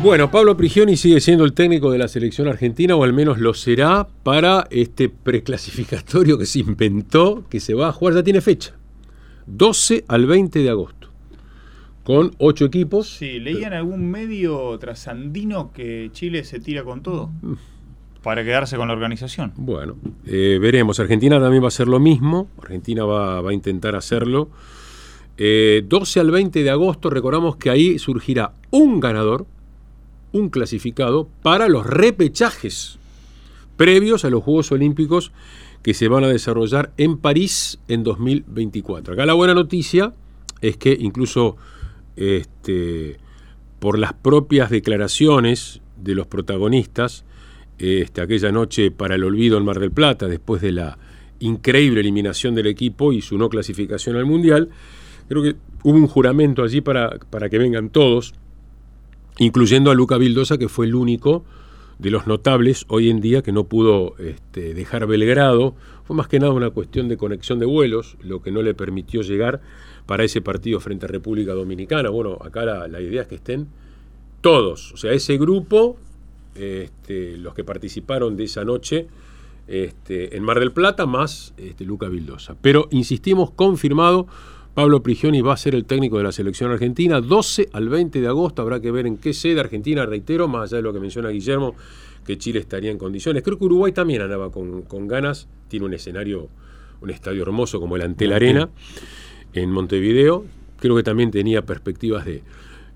Bueno, 0.03 0.31
Pablo 0.31 0.57
Prigioni 0.57 0.97
sigue 0.97 1.19
siendo 1.21 1.45
el 1.45 1.53
técnico 1.53 1.91
de 1.91 1.99
la 1.99 2.07
selección 2.07 2.47
argentina, 2.47 2.95
o 2.95 3.03
al 3.03 3.13
menos 3.13 3.37
lo 3.37 3.53
será, 3.53 4.07
para 4.23 4.65
este 4.71 5.09
preclasificatorio 5.09 6.39
que 6.39 6.47
se 6.47 6.59
inventó, 6.59 7.43
que 7.47 7.59
se 7.59 7.75
va 7.75 7.89
a 7.89 7.91
jugar, 7.91 8.15
ya 8.15 8.23
tiene 8.23 8.41
fecha. 8.41 8.73
12 9.45 10.05
al 10.07 10.25
20 10.25 10.57
de 10.57 10.69
agosto. 10.71 11.09
Con 12.03 12.31
ocho 12.39 12.65
equipos. 12.65 13.09
Sí, 13.09 13.39
leía 13.39 13.67
en 13.67 13.73
algún 13.73 14.09
medio 14.09 14.75
trasandino 14.79 15.71
que 15.71 16.09
Chile 16.11 16.43
se 16.45 16.59
tira 16.59 16.83
con 16.83 17.03
todo 17.03 17.29
para 18.23 18.43
quedarse 18.43 18.77
con 18.77 18.87
la 18.87 18.95
organización. 18.95 19.53
Bueno, 19.55 19.97
eh, 20.25 20.57
veremos. 20.59 20.99
Argentina 20.99 21.39
también 21.39 21.61
va 21.61 21.67
a 21.67 21.69
hacer 21.69 21.87
lo 21.87 21.99
mismo. 21.99 22.49
Argentina 22.59 23.05
va, 23.05 23.39
va 23.41 23.51
a 23.51 23.53
intentar 23.53 23.95
hacerlo. 23.95 24.49
Eh, 25.37 25.83
12 25.85 26.19
al 26.19 26.31
20 26.31 26.63
de 26.63 26.69
agosto, 26.71 27.11
recordamos 27.11 27.55
que 27.55 27.69
ahí 27.69 27.99
surgirá 27.99 28.53
un 28.71 28.99
ganador, 28.99 29.45
un 30.31 30.49
clasificado, 30.49 31.27
para 31.41 31.67
los 31.67 31.85
repechajes 31.85 32.97
previos 33.77 34.25
a 34.25 34.29
los 34.29 34.43
Juegos 34.43 34.71
Olímpicos 34.71 35.31
que 35.81 35.93
se 35.93 36.07
van 36.07 36.23
a 36.23 36.27
desarrollar 36.27 36.91
en 36.97 37.17
París 37.17 37.79
en 37.87 38.03
2024. 38.03 39.13
Acá 39.13 39.25
la 39.25 39.33
buena 39.33 39.53
noticia 39.53 40.13
es 40.61 40.77
que 40.77 40.95
incluso 40.99 41.57
este, 42.15 43.17
por 43.79 43.97
las 43.97 44.13
propias 44.13 44.69
declaraciones 44.69 45.81
de 45.97 46.15
los 46.15 46.27
protagonistas, 46.27 47.25
este, 47.79 48.21
aquella 48.21 48.51
noche 48.51 48.91
para 48.91 49.15
el 49.15 49.23
olvido 49.23 49.57
en 49.57 49.65
Mar 49.65 49.79
del 49.79 49.91
Plata, 49.91 50.27
después 50.27 50.61
de 50.61 50.71
la 50.71 50.99
increíble 51.39 52.01
eliminación 52.01 52.53
del 52.53 52.67
equipo 52.67 53.11
y 53.11 53.21
su 53.21 53.37
no 53.39 53.49
clasificación 53.49 54.15
al 54.15 54.25
Mundial, 54.25 54.69
creo 55.27 55.41
que 55.41 55.55
hubo 55.83 55.97
un 55.97 56.07
juramento 56.07 56.63
allí 56.63 56.81
para, 56.81 57.17
para 57.31 57.49
que 57.49 57.57
vengan 57.57 57.89
todos, 57.89 58.35
incluyendo 59.41 59.89
a 59.89 59.95
Luca 59.95 60.19
Vildosa, 60.19 60.59
que 60.59 60.69
fue 60.69 60.85
el 60.85 60.93
único 60.93 61.43
de 61.97 62.11
los 62.11 62.27
notables 62.27 62.85
hoy 62.89 63.09
en 63.09 63.21
día 63.21 63.41
que 63.41 63.51
no 63.51 63.63
pudo 63.63 64.15
este, 64.19 64.75
dejar 64.75 65.07
Belgrado. 65.07 65.73
Fue 66.03 66.15
más 66.15 66.27
que 66.27 66.39
nada 66.39 66.53
una 66.53 66.69
cuestión 66.69 67.09
de 67.09 67.17
conexión 67.17 67.57
de 67.57 67.65
vuelos, 67.65 68.17
lo 68.21 68.43
que 68.43 68.51
no 68.51 68.61
le 68.61 68.75
permitió 68.75 69.23
llegar 69.23 69.59
para 70.05 70.23
ese 70.23 70.41
partido 70.41 70.79
frente 70.79 71.07
a 71.07 71.09
República 71.09 71.53
Dominicana. 71.53 72.11
Bueno, 72.11 72.37
acá 72.39 72.65
la, 72.65 73.01
idea 73.01 73.23
es 73.23 73.27
que 73.27 73.35
estén 73.35 73.67
todos, 74.41 74.93
o 74.93 74.97
sea, 74.97 75.11
ese 75.11 75.39
grupo, 75.39 75.97
este, 76.53 77.35
los 77.37 77.55
que 77.55 77.63
participaron 77.63 78.37
de 78.37 78.43
esa 78.43 78.63
noche 78.63 79.07
este, 79.67 80.37
en 80.37 80.43
Mar 80.43 80.59
del 80.59 80.71
Plata, 80.71 81.07
más 81.07 81.55
Luca 81.79 82.09
Vildosa. 82.09 82.55
Pero 82.61 82.89
insistimos, 82.91 83.49
confirmado, 83.49 84.27
Pablo 84.73 85.03
Prigioni 85.03 85.41
va 85.41 85.53
a 85.53 85.57
ser 85.57 85.75
el 85.75 85.85
técnico 85.85 86.17
de 86.17 86.23
la 86.23 86.31
selección 86.31 86.71
argentina. 86.71 87.19
12 87.19 87.69
al 87.73 87.89
20 87.89 88.21
de 88.21 88.27
agosto 88.27 88.61
habrá 88.61 88.79
que 88.79 88.89
ver 88.91 89.05
en 89.05 89.17
qué 89.17 89.33
sede 89.33 89.59
Argentina, 89.59 90.05
reitero, 90.05 90.47
más 90.47 90.69
allá 90.71 90.77
de 90.77 90.83
lo 90.83 90.93
que 90.93 90.99
menciona 90.99 91.29
Guillermo, 91.29 91.75
que 92.25 92.37
Chile 92.37 92.59
estaría 92.59 92.89
en 92.91 92.97
condiciones. 92.97 93.43
Creo 93.43 93.57
que 93.57 93.65
Uruguay 93.65 93.91
también 93.91 94.21
andaba 94.21 94.49
con, 94.51 94.83
con 94.83 95.07
ganas, 95.07 95.47
tiene 95.67 95.85
un 95.87 95.93
escenario, 95.93 96.47
un 97.01 97.09
estadio 97.09 97.41
hermoso 97.41 97.79
como 97.81 97.95
el 97.97 98.01
Antel 98.03 98.31
Arena 98.31 98.69
en 99.53 99.71
Montevideo. 99.71 100.45
Creo 100.79 100.95
que 100.95 101.03
también 101.03 101.31
tenía 101.31 101.65
perspectivas 101.65 102.23
de, 102.25 102.41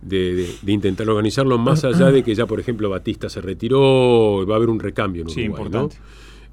de, 0.02 0.34
de- 0.34 0.56
de 0.62 0.72
intentar 0.72 1.10
organizarlo, 1.10 1.58
más 1.58 1.84
allá 1.84 2.10
de 2.10 2.24
que 2.24 2.34
ya, 2.36 2.46
por 2.46 2.60
ejemplo, 2.62 2.90
Batista 2.90 3.28
se 3.30 3.42
retiró, 3.42 4.46
va 4.48 4.54
a 4.54 4.58
haber 4.58 4.70
un 4.70 4.80
recambio 4.80 5.24
en 5.24 5.30
Sí, 5.30 5.42
Uruguay, 5.50 5.64
¿no? 5.64 5.66
importante. 5.82 5.98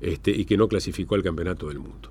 Este, 0.00 0.32
y 0.32 0.44
que 0.46 0.56
no 0.56 0.66
clasificó 0.66 1.14
al 1.14 1.22
Campeonato 1.22 1.68
del 1.68 1.78
Mundo. 1.78 2.10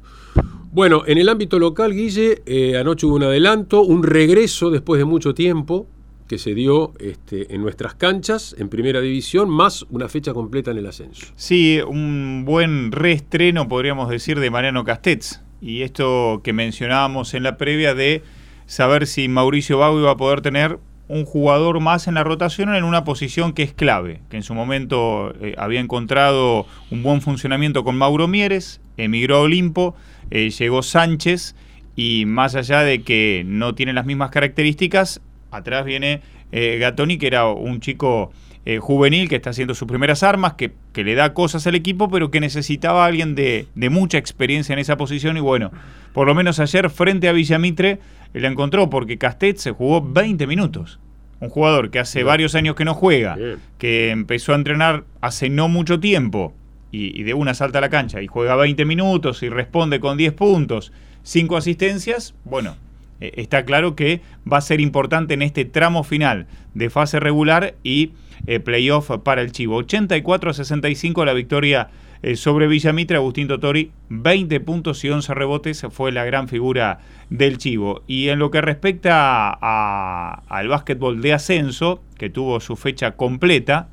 Bueno, 0.74 1.04
en 1.06 1.18
el 1.18 1.28
ámbito 1.28 1.60
local, 1.60 1.94
Guille, 1.94 2.44
eh, 2.46 2.78
anoche 2.78 3.06
hubo 3.06 3.16
un 3.16 3.24
adelanto, 3.24 3.82
un 3.82 4.04
regreso 4.04 4.70
después 4.72 5.00
de 5.00 5.04
mucho 5.04 5.34
tiempo 5.34 5.86
que 6.30 6.38
se 6.38 6.56
dio 6.56 6.94
este, 7.00 7.54
en 7.54 7.62
nuestras 7.62 7.94
canchas, 7.96 8.56
en 8.58 8.70
primera 8.70 9.01
división, 9.01 9.50
más 9.50 9.86
una 9.90 10.08
fecha 10.08 10.34
completa 10.34 10.72
en 10.72 10.78
el 10.78 10.88
ascenso. 10.88 11.28
Sí, 11.36 11.82
un 11.86 12.44
buen 12.46 12.94
reestreno, 12.94 13.68
podríamos 13.68 14.08
decir, 14.08 14.40
de 14.40 14.50
Mariano 14.50 14.86
Castets. 14.86 15.42
Y 15.60 15.82
esto 15.82 16.40
que 16.42 16.54
mencionábamos 16.54 17.34
en 17.34 17.44
la 17.44 17.58
previa 17.58 17.94
de 17.94 18.24
saber 18.66 19.08
si 19.08 19.28
Mauricio 19.28 19.78
Vago 19.78 20.00
iba 20.00 20.12
a 20.12 20.18
poder 20.18 20.40
tener 20.40 20.80
un 21.10 21.25
jugador 21.25 21.82
más 21.82 22.08
en 22.08 22.13
la 22.13 22.24
rotación 22.24 22.74
en 22.74 22.86
una 22.86 23.04
posición 23.04 23.51
que 23.51 23.63
es 23.63 23.74
clave, 23.74 24.22
que 24.30 24.38
en 24.38 24.44
su 24.44 24.54
momento 24.54 25.34
eh, 25.42 25.54
había 25.58 25.82
encontrado 25.82 26.66
un 26.92 27.04
buen 27.04 27.20
funcionamiento 27.20 27.84
con 27.84 27.98
Mauro 27.98 28.30
Mieres, 28.30 28.80
emigró 28.96 29.36
a 29.36 29.42
Olimpo, 29.42 29.96
eh, 30.32 30.50
llegó 30.50 30.82
Sánchez 30.82 31.56
y 31.96 32.26
más 32.26 32.56
allá 32.56 32.82
de 32.82 33.04
que 33.04 33.44
no 33.46 33.76
tiene 33.76 33.94
las 33.94 34.06
mismas 34.06 34.32
características, 34.32 35.22
atrás 35.52 35.86
viene 35.86 36.22
eh, 36.52 36.78
Gatoni, 36.80 37.18
que 37.18 37.28
era 37.28 37.48
un 37.48 37.80
chico 37.80 38.32
eh, 38.66 38.78
juvenil 38.78 39.28
que 39.28 39.36
está 39.38 39.50
haciendo 39.50 39.74
sus 39.74 39.88
primeras 39.88 40.24
armas, 40.24 40.54
que, 40.54 40.72
que 40.94 41.04
le 41.04 41.16
da 41.16 41.34
cosas 41.34 41.66
al 41.68 41.76
equipo, 41.76 42.10
pero 42.10 42.30
que 42.32 42.40
necesitaba 42.40 43.04
a 43.04 43.08
alguien 43.08 43.36
de, 43.36 43.68
de 43.76 43.90
mucha 43.90 44.18
experiencia 44.18 44.74
en 44.74 44.80
esa 44.80 44.98
posición. 44.98 45.38
Y 45.38 45.40
bueno, 45.40 45.72
por 46.14 46.28
lo 46.28 46.36
menos 46.36 46.60
ayer 46.60 46.90
frente 46.90 47.28
a 47.28 47.32
Villamitre 47.32 48.00
eh, 48.34 48.40
la 48.40 48.48
encontró, 48.48 48.90
porque 48.90 49.18
Castet 49.18 49.58
se 49.58 49.72
jugó 49.72 50.02
20 50.02 50.46
minutos. 50.48 51.00
Un 51.40 51.50
jugador 51.50 51.90
que 51.90 51.98
hace 51.98 52.24
varios 52.24 52.54
años 52.54 52.76
que 52.76 52.86
no 52.86 52.94
juega, 52.94 53.36
Bien. 53.36 53.58
que 53.80 54.12
empezó 54.12 54.54
a 54.54 54.56
entrenar 54.56 55.06
hace 55.22 55.50
no 55.50 55.70
mucho 55.70 56.00
tiempo 56.00 56.54
y, 56.92 57.24
de 57.24 57.34
una 57.34 57.54
salta 57.54 57.78
a 57.78 57.82
la 57.82 57.90
cancha 57.90 58.22
y 58.22 58.28
juega 58.28 58.56
20 58.56 58.86
minutos 58.86 59.44
y 59.44 59.50
responde 59.50 60.00
con 60.00 60.18
10 60.18 60.34
puntos, 60.34 60.92
5 61.24 61.58
asistencias, 61.58 62.34
bueno, 62.44 62.76
eh, 63.22 63.32
está 63.36 63.64
claro 63.66 63.96
que 63.96 64.22
va 64.52 64.58
a 64.58 64.62
ser 64.62 64.82
importante 64.82 65.34
en 65.34 65.42
este 65.42 65.66
tramo 65.66 66.04
final 66.04 66.48
de 66.74 66.90
fase 66.90 67.20
regular 67.20 67.76
y 67.84 68.12
eh, 68.48 68.60
playoff 68.60 69.12
para 69.24 69.42
el 69.42 69.52
Chivo. 69.52 69.78
84 69.78 70.50
a 70.50 70.54
65 70.54 71.26
la 71.26 71.34
victoria 71.34 71.90
eh, 72.24 72.36
sobre 72.36 72.68
Villamitre. 72.68 73.18
Agustín 73.18 73.48
Totori, 73.48 73.92
20 74.10 74.60
puntos 74.62 75.04
y 75.06 75.10
11 75.10 75.34
rebotes, 75.34 75.86
fue 75.92 76.12
la 76.12 76.26
gran 76.26 76.48
figura 76.48 77.00
del 77.30 77.58
Chivo. 77.58 78.04
Y 78.08 78.30
en 78.30 78.40
lo 78.40 78.52
que 78.52 78.62
respecta 78.62 79.50
al 79.52 80.68
básquetbol 80.68 81.22
de 81.22 81.34
ascenso, 81.34 82.02
que 82.18 82.30
tuvo 82.30 82.60
su 82.60 82.76
fecha 82.76 83.12
completa, 83.12 83.90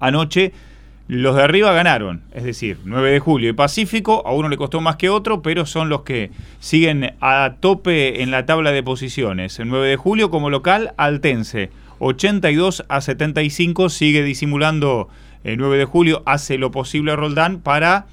anoche 0.00 0.52
Los 1.08 1.36
de 1.36 1.42
arriba 1.42 1.72
ganaron, 1.72 2.22
es 2.32 2.44
decir, 2.44 2.78
9 2.84 3.10
de 3.10 3.18
julio 3.18 3.50
y 3.50 3.52
Pacífico, 3.52 4.22
a 4.24 4.32
uno 4.32 4.48
le 4.48 4.56
costó 4.56 4.80
más 4.80 4.96
que 4.96 5.10
otro, 5.10 5.42
pero 5.42 5.66
son 5.66 5.88
los 5.88 6.02
que 6.02 6.30
siguen 6.60 7.14
a 7.20 7.56
tope 7.60 8.22
en 8.22 8.30
la 8.30 8.46
tabla 8.46 8.70
de 8.70 8.82
posiciones. 8.82 9.58
El 9.58 9.68
9 9.68 9.88
de 9.88 9.96
julio 9.96 10.30
como 10.30 10.48
local, 10.48 10.94
Altense, 10.96 11.70
82 11.98 12.84
a 12.88 13.00
75, 13.00 13.88
sigue 13.88 14.22
disimulando 14.22 15.08
el 15.44 15.58
9 15.58 15.76
de 15.76 15.84
julio, 15.84 16.22
hace 16.24 16.56
lo 16.56 16.70
posible 16.70 17.16
Roldán 17.16 17.60
para 17.60 18.06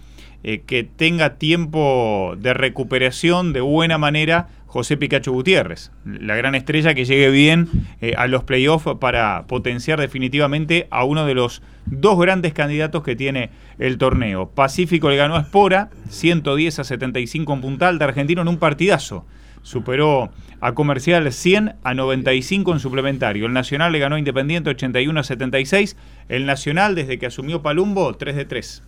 eh, 0.44 0.62
que 0.66 0.84
tenga 0.84 1.36
tiempo 1.36 2.34
de 2.38 2.54
recuperación 2.54 3.54
de 3.54 3.62
buena 3.62 3.98
manera 3.98 4.48
José 4.70 4.98
Picacho 4.98 5.32
Gutiérrez, 5.32 5.92
la 6.06 6.36
gran 6.36 6.56
estrella 6.56 6.94
que 6.94 7.04
llegue 7.04 7.30
bien 7.30 7.68
eh, 8.02 8.14
a 8.16 8.28
los 8.28 8.44
playoffs 8.44 8.96
para 9.00 9.46
potenciar 9.48 10.00
definitivamente 10.00 10.88
a 10.92 11.04
uno 11.04 11.26
de 11.26 11.34
los 11.34 11.62
dos 11.88 12.20
grandes 12.20 12.54
candidatos 12.54 13.04
que 13.04 13.16
tiene 13.16 13.50
el 13.80 13.98
torneo. 13.98 14.50
Pacífico 14.52 15.10
le 15.10 15.18
ganó 15.18 15.36
a 15.36 15.42
Espora, 15.42 15.90
110 16.10 16.80
a 16.80 16.84
75 16.84 17.54
en 17.54 17.62
Punta 17.62 17.88
Alta, 17.88 18.06
argentino 18.06 18.44
en 18.44 18.48
un 18.48 18.58
partidazo. 18.58 19.26
Superó 19.64 20.30
a 20.62 20.74
Comercial 20.74 21.32
100 21.32 21.76
a 21.84 21.94
95 21.94 22.72
en 22.72 22.80
suplementario. 22.80 23.48
El 23.48 23.54
Nacional 23.54 23.92
le 23.92 24.00
ganó 24.00 24.16
a 24.16 24.20
Independiente 24.20 24.70
81 24.70 25.20
a 25.20 25.24
76. 25.24 25.98
El 26.30 26.46
Nacional, 26.46 26.96
desde 26.96 27.20
que 27.20 27.26
asumió 27.26 27.62
Palumbo, 27.62 28.14
3 28.14 28.36
de 28.36 28.46
3 28.46 28.84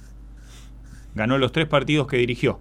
ganó 1.15 1.37
los 1.37 1.51
tres 1.51 1.67
partidos 1.67 2.07
que 2.07 2.17
dirigió 2.17 2.59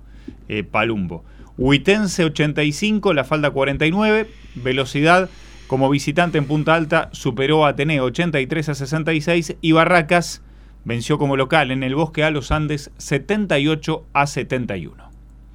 eh, 0.48 0.64
Palumbo. 0.64 1.24
Huitense 1.60 2.24
85, 2.24 3.12
La 3.12 3.22
Falda 3.24 3.50
49, 3.50 4.30
Velocidad 4.54 5.28
como 5.66 5.90
visitante 5.90 6.38
en 6.38 6.46
Punta 6.46 6.74
Alta 6.74 7.10
superó 7.12 7.66
a 7.66 7.68
Ateneo 7.68 8.04
83 8.04 8.70
a 8.70 8.74
66 8.74 9.56
y 9.60 9.72
Barracas 9.72 10.42
venció 10.84 11.18
como 11.18 11.36
local 11.36 11.70
en 11.70 11.82
el 11.82 11.94
Bosque 11.94 12.24
a 12.24 12.30
los 12.30 12.50
Andes 12.50 12.90
78 12.96 14.06
a 14.14 14.26
71. 14.26 15.10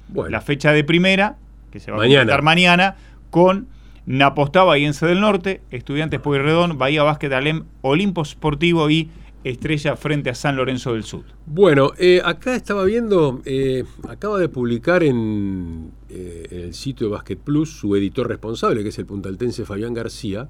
Bueno. 0.06 0.30
La 0.30 0.40
fecha 0.40 0.72
de 0.72 0.84
primera, 0.84 1.38
que 1.72 1.80
se 1.80 1.90
va 1.90 1.96
Mañana. 1.98 2.14
a 2.14 2.20
completar 2.20 2.42
mañana, 2.42 2.96
con 3.30 3.66
Napostá 4.06 4.62
Bahiense 4.62 5.06
del 5.06 5.20
Norte, 5.20 5.60
Estudiantes 5.72 6.20
Pueyrredón, 6.20 6.78
Bahía 6.78 7.02
Básquet 7.02 7.32
Alem, 7.32 7.64
Olimpo 7.82 8.24
Sportivo 8.24 8.88
y 8.88 9.10
Estrella 9.50 9.94
frente 9.96 10.28
a 10.28 10.34
San 10.34 10.56
Lorenzo 10.56 10.94
del 10.94 11.04
Sur. 11.04 11.22
Bueno, 11.46 11.92
eh, 11.98 12.20
acá 12.24 12.56
estaba 12.56 12.84
viendo, 12.84 13.42
eh, 13.44 13.84
acaba 14.08 14.40
de 14.40 14.48
publicar 14.48 15.04
en, 15.04 15.92
eh, 16.08 16.48
en 16.50 16.60
el 16.62 16.74
sitio 16.74 17.06
de 17.06 17.12
Basket 17.12 17.36
Plus 17.36 17.70
su 17.70 17.94
editor 17.94 18.26
responsable, 18.26 18.82
que 18.82 18.88
es 18.88 18.98
el 18.98 19.06
puntaltense 19.06 19.64
Fabián 19.64 19.94
García, 19.94 20.48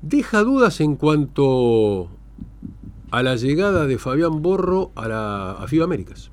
deja 0.00 0.42
dudas 0.44 0.80
en 0.80 0.94
cuanto 0.94 2.08
a 3.10 3.24
la 3.24 3.34
llegada 3.34 3.88
de 3.88 3.98
Fabián 3.98 4.42
Borro 4.42 4.92
a, 4.94 5.08
la, 5.08 5.52
a 5.52 5.66
FIBA 5.66 5.86
Américas. 5.86 6.30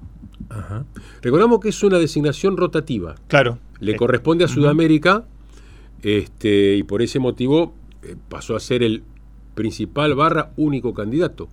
Ajá. 0.50 0.86
Recordamos 1.24 1.62
que 1.62 1.70
es 1.70 1.84
una 1.84 1.98
designación 1.98 2.58
rotativa. 2.58 3.16
Claro. 3.28 3.58
Le 3.80 3.96
corresponde 3.96 4.46
a. 4.46 4.48
Sudamérica 4.48 5.26
este, 6.04 6.76
y 6.76 6.84
por 6.84 7.02
ese 7.02 7.18
motivo 7.18 7.74
pasó 8.30 8.56
a 8.56 8.60
ser 8.60 8.84
el 8.84 9.04
principal 9.54 10.16
barra 10.16 10.52
único 10.58 10.94
candidato. 10.94 11.50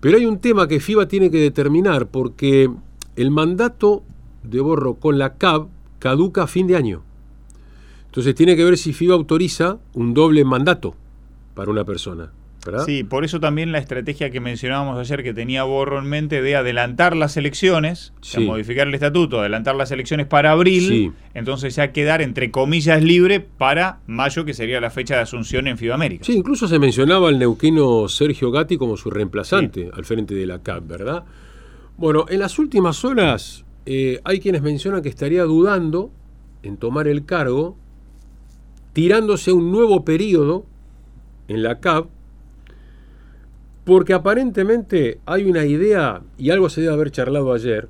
Pero 0.00 0.16
hay 0.16 0.26
un 0.26 0.38
tema 0.38 0.68
que 0.68 0.80
FIBA 0.80 1.08
tiene 1.08 1.30
que 1.30 1.38
determinar 1.38 2.06
porque 2.08 2.70
el 3.16 3.30
mandato 3.30 4.02
de 4.44 4.60
Borro 4.60 4.94
con 4.94 5.18
la 5.18 5.34
CAB 5.34 5.68
caduca 5.98 6.44
a 6.44 6.46
fin 6.46 6.66
de 6.66 6.76
año. 6.76 7.02
Entonces 8.06 8.34
tiene 8.34 8.56
que 8.56 8.64
ver 8.64 8.78
si 8.78 8.92
FIBA 8.92 9.14
autoriza 9.14 9.78
un 9.94 10.14
doble 10.14 10.44
mandato 10.44 10.94
para 11.54 11.70
una 11.70 11.84
persona. 11.84 12.30
¿Verdad? 12.70 12.84
Sí, 12.86 13.04
por 13.04 13.24
eso 13.24 13.40
también 13.40 13.72
la 13.72 13.78
estrategia 13.78 14.30
que 14.30 14.40
mencionábamos 14.40 14.98
ayer 14.98 15.22
que 15.22 15.34
tenía 15.34 15.62
Borro 15.64 15.98
en 15.98 16.06
mente 16.06 16.42
de 16.42 16.56
adelantar 16.56 17.16
las 17.16 17.36
elecciones, 17.36 18.12
o 18.20 18.24
sea, 18.24 18.40
Sí. 18.40 18.46
modificar 18.46 18.86
el 18.88 18.94
estatuto, 18.94 19.40
adelantar 19.40 19.74
las 19.76 19.90
elecciones 19.90 20.26
para 20.26 20.52
abril, 20.52 20.82
Sí. 20.82 21.12
entonces 21.34 21.74
ya 21.76 21.92
quedar 21.92 22.22
entre 22.22 22.50
comillas 22.50 23.02
libre 23.02 23.40
para 23.40 24.00
mayo, 24.06 24.44
que 24.44 24.54
sería 24.54 24.80
la 24.80 24.90
fecha 24.90 25.16
de 25.16 25.22
asunción 25.22 25.66
en 25.66 25.76
FIBA 25.78 25.94
América. 25.94 26.24
Sí, 26.24 26.32
incluso 26.36 26.68
se 26.68 26.78
mencionaba 26.78 27.28
al 27.28 27.38
neuquino 27.38 28.08
Sergio 28.08 28.50
Gatti 28.50 28.76
como 28.76 28.96
su 28.96 29.10
reemplazante 29.10 29.90
al 29.92 30.04
frente 30.04 30.34
de 30.34 30.46
la 30.46 30.62
CAP, 30.62 30.86
¿verdad? 30.86 31.24
Bueno, 31.96 32.26
en 32.28 32.38
las 32.40 32.58
últimas 32.58 33.04
horas 33.04 33.64
eh, 33.86 34.20
hay 34.24 34.38
quienes 34.40 34.62
mencionan 34.62 35.02
que 35.02 35.08
estaría 35.08 35.44
dudando 35.44 36.10
en 36.62 36.76
tomar 36.76 37.08
el 37.08 37.24
cargo, 37.24 37.76
tirándose 38.92 39.52
un 39.52 39.70
nuevo 39.70 40.04
periodo 40.04 40.64
en 41.48 41.62
la 41.62 41.80
CAP, 41.80 42.08
porque 43.88 44.12
aparentemente 44.12 45.18
hay 45.24 45.46
una 45.46 45.64
idea, 45.64 46.20
y 46.36 46.50
algo 46.50 46.68
se 46.68 46.82
debe 46.82 46.92
haber 46.92 47.10
charlado 47.10 47.54
ayer, 47.54 47.88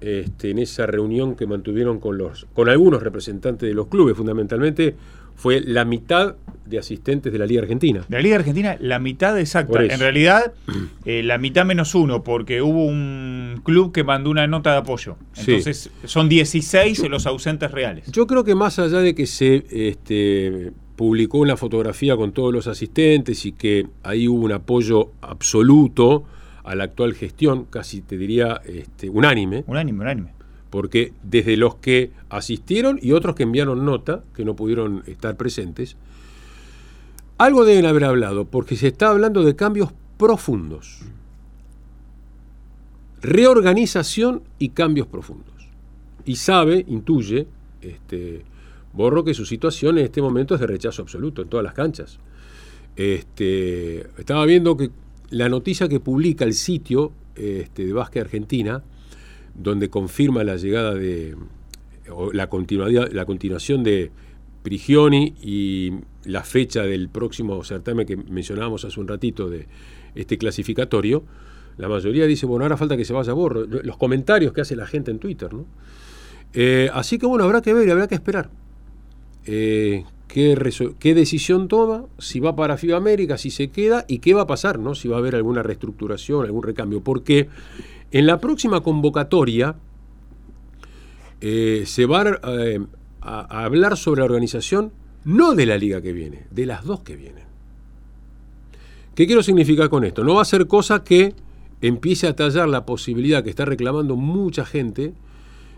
este, 0.00 0.50
en 0.50 0.60
esa 0.60 0.86
reunión 0.86 1.34
que 1.34 1.48
mantuvieron 1.48 1.98
con, 1.98 2.16
los, 2.16 2.46
con 2.54 2.68
algunos 2.68 3.02
representantes 3.02 3.68
de 3.68 3.74
los 3.74 3.88
clubes, 3.88 4.16
fundamentalmente 4.16 4.94
fue 5.34 5.60
la 5.60 5.84
mitad 5.84 6.36
de 6.64 6.78
asistentes 6.78 7.32
de 7.32 7.40
la 7.40 7.46
Liga 7.46 7.62
Argentina. 7.62 8.04
De 8.08 8.16
la 8.16 8.22
Liga 8.22 8.36
Argentina, 8.36 8.76
la 8.78 9.00
mitad 9.00 9.36
exacta. 9.36 9.82
En 9.82 9.98
realidad, 9.98 10.52
eh, 11.04 11.24
la 11.24 11.38
mitad 11.38 11.64
menos 11.64 11.96
uno, 11.96 12.22
porque 12.22 12.62
hubo 12.62 12.84
un 12.84 13.62
club 13.64 13.90
que 13.90 14.04
mandó 14.04 14.30
una 14.30 14.46
nota 14.46 14.70
de 14.70 14.78
apoyo. 14.78 15.16
Sí. 15.32 15.54
Entonces, 15.54 15.90
son 16.04 16.28
16 16.28 17.08
los 17.08 17.26
ausentes 17.26 17.72
reales. 17.72 18.12
Yo 18.12 18.28
creo 18.28 18.44
que 18.44 18.54
más 18.54 18.78
allá 18.78 18.98
de 18.98 19.16
que 19.16 19.26
se 19.26 19.64
este, 19.72 20.70
publicó 21.02 21.38
una 21.38 21.56
fotografía 21.56 22.16
con 22.16 22.30
todos 22.30 22.52
los 22.52 22.68
asistentes 22.68 23.44
y 23.44 23.50
que 23.50 23.88
ahí 24.04 24.28
hubo 24.28 24.44
un 24.44 24.52
apoyo 24.52 25.10
absoluto 25.20 26.22
a 26.62 26.76
la 26.76 26.84
actual 26.84 27.14
gestión, 27.14 27.64
casi 27.64 28.02
te 28.02 28.16
diría 28.16 28.60
este, 28.64 29.10
unánime, 29.10 29.64
Unánime, 29.66 30.00
unánime. 30.00 30.32
porque 30.70 31.12
desde 31.24 31.56
los 31.56 31.74
que 31.74 32.12
asistieron 32.30 33.00
y 33.02 33.10
otros 33.10 33.34
que 33.34 33.42
enviaron 33.42 33.84
nota, 33.84 34.22
que 34.36 34.44
no 34.44 34.54
pudieron 34.54 35.02
estar 35.08 35.36
presentes, 35.36 35.96
algo 37.36 37.64
deben 37.64 37.86
haber 37.86 38.04
hablado, 38.04 38.44
porque 38.44 38.76
se 38.76 38.86
está 38.86 39.08
hablando 39.08 39.42
de 39.42 39.56
cambios 39.56 39.90
profundos. 40.18 41.00
Reorganización 43.22 44.44
y 44.60 44.68
cambios 44.68 45.08
profundos. 45.08 45.66
Y 46.24 46.36
sabe, 46.36 46.84
intuye, 46.86 47.48
este, 47.80 48.44
Borro 48.92 49.24
que 49.24 49.34
su 49.34 49.46
situación 49.46 49.98
en 49.98 50.04
este 50.04 50.20
momento 50.20 50.54
es 50.54 50.60
de 50.60 50.66
rechazo 50.66 51.02
absoluto 51.02 51.42
en 51.42 51.48
todas 51.48 51.64
las 51.64 51.74
canchas. 51.74 52.18
Este, 52.96 54.00
estaba 54.18 54.44
viendo 54.44 54.76
que 54.76 54.90
la 55.30 55.48
noticia 55.48 55.88
que 55.88 55.98
publica 55.98 56.44
el 56.44 56.52
sitio 56.52 57.12
este, 57.34 57.86
de 57.86 57.92
Básquet 57.92 58.24
Argentina, 58.24 58.82
donde 59.54 59.88
confirma 59.88 60.44
la 60.44 60.56
llegada 60.56 60.94
de 60.94 61.36
o 62.10 62.32
la 62.32 62.48
continuación 62.48 63.84
de 63.84 64.10
Prigioni 64.62 65.34
y 65.42 65.92
la 66.24 66.42
fecha 66.42 66.82
del 66.82 67.08
próximo 67.08 67.62
certamen 67.64 68.06
que 68.06 68.16
mencionábamos 68.16 68.84
hace 68.84 69.00
un 69.00 69.08
ratito 69.08 69.48
de 69.48 69.66
este 70.14 70.38
clasificatorio, 70.38 71.24
la 71.78 71.88
mayoría 71.88 72.26
dice, 72.26 72.46
bueno, 72.46 72.64
ahora 72.64 72.76
falta 72.76 72.96
que 72.96 73.04
se 73.04 73.12
vaya 73.12 73.32
Borro. 73.32 73.64
Los 73.66 73.96
comentarios 73.96 74.52
que 74.52 74.60
hace 74.60 74.76
la 74.76 74.86
gente 74.86 75.10
en 75.10 75.18
Twitter, 75.18 75.52
¿no? 75.52 75.64
Eh, 76.52 76.90
así 76.92 77.18
que 77.18 77.26
bueno, 77.26 77.44
habrá 77.44 77.62
que 77.62 77.72
ver 77.72 77.88
y 77.88 77.90
habrá 77.90 78.06
que 78.06 78.14
esperar. 78.14 78.50
Eh, 79.46 80.04
qué, 80.28 81.14
decisión 81.14 81.68
toma, 81.68 82.04
si 82.18 82.40
va 82.40 82.56
para 82.56 82.76
FIBA 82.76 82.96
América, 82.96 83.38
si 83.38 83.50
se 83.50 83.68
queda 83.68 84.04
y 84.08 84.18
qué 84.18 84.34
va 84.34 84.42
a 84.42 84.46
pasar, 84.46 84.78
¿no? 84.78 84.94
si 84.94 85.08
va 85.08 85.16
a 85.16 85.18
haber 85.18 85.34
alguna 85.34 85.62
reestructuración, 85.62 86.44
algún 86.44 86.62
recambio. 86.62 87.02
Porque 87.02 87.48
en 88.10 88.26
la 88.26 88.38
próxima 88.40 88.80
convocatoria 88.80 89.76
eh, 91.40 91.82
se 91.86 92.06
va 92.06 92.38
eh, 92.48 92.80
a, 93.20 93.58
a 93.58 93.64
hablar 93.64 93.96
sobre 93.96 94.20
la 94.20 94.26
organización 94.26 94.92
no 95.24 95.54
de 95.54 95.66
la 95.66 95.76
liga 95.76 96.00
que 96.00 96.12
viene, 96.12 96.46
de 96.50 96.66
las 96.66 96.84
dos 96.84 97.00
que 97.00 97.16
vienen. 97.16 97.44
¿Qué 99.14 99.26
quiero 99.26 99.42
significar 99.42 99.90
con 99.90 100.04
esto? 100.04 100.24
No 100.24 100.34
va 100.34 100.42
a 100.42 100.46
ser 100.46 100.66
cosa 100.66 101.04
que 101.04 101.34
empiece 101.82 102.26
a 102.26 102.34
tallar 102.34 102.68
la 102.68 102.86
posibilidad 102.86 103.44
que 103.44 103.50
está 103.50 103.64
reclamando 103.64 104.16
mucha 104.16 104.64
gente 104.64 105.12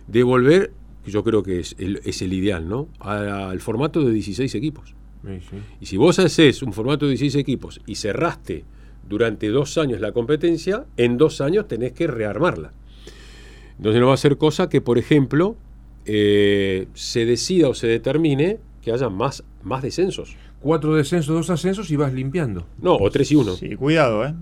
de 0.06 0.22
volver, 0.22 0.72
yo 1.06 1.22
creo 1.24 1.42
que 1.42 1.60
es 1.60 1.74
el, 1.78 2.00
es 2.04 2.22
el 2.22 2.32
ideal, 2.32 2.68
¿no? 2.68 2.88
A- 3.00 3.50
al 3.50 3.60
formato 3.60 4.02
de 4.04 4.12
16 4.12 4.54
equipos. 4.54 4.94
Sí, 5.24 5.38
sí. 5.50 5.56
Y 5.80 5.86
si 5.86 5.96
vos 5.96 6.18
haces 6.18 6.62
un 6.62 6.72
formato 6.72 7.06
de 7.06 7.10
16 7.12 7.36
equipos 7.40 7.80
y 7.86 7.94
cerraste 7.94 8.64
durante 9.08 9.48
dos 9.48 9.76
años 9.78 10.00
la 10.00 10.12
competencia, 10.12 10.84
en 10.96 11.16
dos 11.18 11.40
años 11.40 11.66
tenés 11.68 11.92
que 11.92 12.06
rearmarla. 12.06 12.72
Entonces 13.76 14.00
no 14.00 14.08
va 14.08 14.14
a 14.14 14.18
ser 14.18 14.36
cosa 14.38 14.68
que, 14.68 14.80
por 14.80 14.98
ejemplo, 14.98 15.56
eh, 16.06 16.86
se 16.94 17.24
decida 17.26 17.68
o 17.68 17.74
se 17.74 17.86
determine 17.86 18.58
que 18.82 18.92
haya 18.92 19.08
más, 19.08 19.42
más 19.62 19.82
descensos. 19.82 20.36
Cuatro 20.60 20.94
descensos, 20.94 21.34
dos 21.34 21.50
ascensos 21.50 21.90
y 21.90 21.96
vas 21.96 22.12
limpiando. 22.12 22.66
No, 22.80 22.94
o 22.96 23.10
tres 23.10 23.30
y 23.32 23.34
uno. 23.36 23.54
Sí, 23.56 23.74
cuidado, 23.76 24.24
¿eh? 24.26 24.34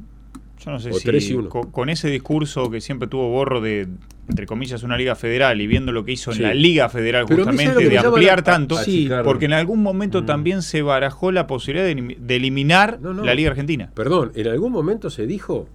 Yo 0.65 0.71
no 0.71 0.79
sé 0.81 0.91
O 0.91 0.95
si 0.95 1.05
tres 1.05 1.29
y 1.31 1.35
uno. 1.35 1.49
Con, 1.49 1.71
con 1.71 1.89
ese 1.89 2.09
discurso 2.09 2.71
que 2.71 2.81
siempre 2.81 3.09
tuvo 3.09 3.29
Borro 3.31 3.61
de, 3.61 3.89
entre 4.29 4.47
comillas, 4.47 4.83
una 4.83 4.97
liga 4.97 5.15
federal 5.17 5.61
y 5.61 5.67
viendo 5.67 5.91
lo 5.93 6.05
que 6.05 6.13
hizo 6.13 6.33
Sí. 6.33 6.39
en 6.39 6.49
la 6.49 6.55
liga 6.55 6.89
federal 6.89 7.25
Pero 7.29 7.43
a 7.43 7.47
mí, 7.53 7.59
¿sabes 7.59 7.69
justamente 7.75 7.91
de 7.91 7.99
ampliar 7.99 8.39
la- 8.39 8.45
tanto, 8.45 8.77
ah, 8.79 8.85
sí. 8.85 9.09
porque 9.25 9.47
en 9.47 9.55
algún 9.55 9.83
momento 9.83 10.23
Mm. 10.23 10.27
también 10.27 10.63
se 10.63 10.83
barajó 10.83 11.33
la 11.33 11.47
posibilidad 11.47 11.85
de, 11.87 11.97
elim- 11.97 12.17
de 12.17 12.37
eliminar 12.37 12.99
No, 13.01 13.13
no. 13.13 13.25
la 13.25 13.35
liga 13.35 13.51
argentina. 13.51 13.91
Perdón, 13.95 14.33
en 14.35 14.47
algún 14.49 14.71
momento 14.73 15.11
se 15.11 15.27
dijo, 15.27 15.69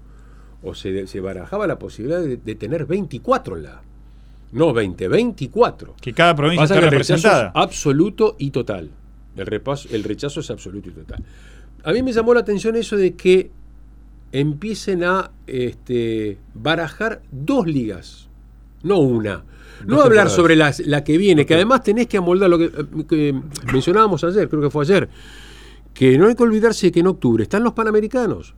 o 0.64 0.74
se, 0.74 1.06
se 1.08 1.20
barajaba 1.20 1.68
la 1.68 1.78
posibilidad 1.80 2.22
de, 2.22 2.38
de 2.38 2.56
tener 2.56 2.86
24 2.86 3.58
en 3.58 3.64
la. 3.64 3.82
No 4.54 4.72
20, 4.74 5.08
24. 5.10 5.96
Que 6.00 6.14
cada 6.14 6.34
provincia 6.34 6.64
Pasa 6.64 6.76
rechazo 6.76 6.86
es 6.88 6.92
representada. 6.92 7.52
absoluto 7.54 8.36
y 8.40 8.52
total. 8.52 8.90
El, 9.36 9.46
repaso, 9.46 9.90
el 9.92 10.04
rechazo 10.06 10.40
es 10.40 10.50
absoluto 10.50 10.90
y 10.90 10.94
total. 10.94 11.22
A 11.84 11.92
mí 11.92 12.02
me 12.02 12.12
llamó 12.14 12.34
la 12.34 12.40
atención 12.40 12.76
eso 12.78 12.96
de 12.96 13.14
que 13.16 13.52
empiecen 14.40 15.04
a 15.04 15.32
este, 15.48 16.38
barajar 16.54 17.22
dos 17.32 17.66
ligas, 17.68 18.30
no 18.84 19.00
una. 19.00 19.44
No 19.86 20.02
hablar 20.02 20.28
sobre 20.36 20.56
las- 20.56 20.80
la, 20.80 21.04
que 21.04 21.18
viene, 21.18 21.46
que 21.46 21.54
además 21.54 21.84
tenés 21.84 22.08
que 22.08 22.18
amoldar 22.18 22.50
lo 22.50 22.58
que, 22.58 22.72
que 23.08 23.40
mencionábamos 23.72 24.24
ayer, 24.24 24.50
creo 24.50 24.62
que 24.62 24.70
fue 24.72 24.84
ayer, 24.84 25.08
que 25.94 26.18
no 26.18 26.28
hay 26.28 26.36
que 26.36 26.44
olvidarse 26.44 26.92
que 26.92 27.00
en 27.02 27.08
octubre 27.08 27.44
están 27.44 27.64
los 27.64 27.74
Panamericanos. 27.74 28.56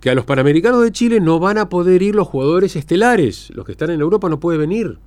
Que 0.00 0.10
a 0.10 0.14
los 0.14 0.24
Panamericanos 0.24 0.82
de 0.82 0.92
Chile 0.92 1.18
no 1.20 1.40
van 1.40 1.58
a 1.58 1.68
poder 1.68 2.02
ir 2.02 2.14
los 2.14 2.28
jugadores 2.28 2.76
estelares. 2.76 3.50
Los 3.54 3.64
que 3.66 3.72
están 3.72 3.90
en 3.90 4.00
Europa 4.00 4.28
no 4.28 4.38
pueden 4.38 4.60
venir. 4.60 4.98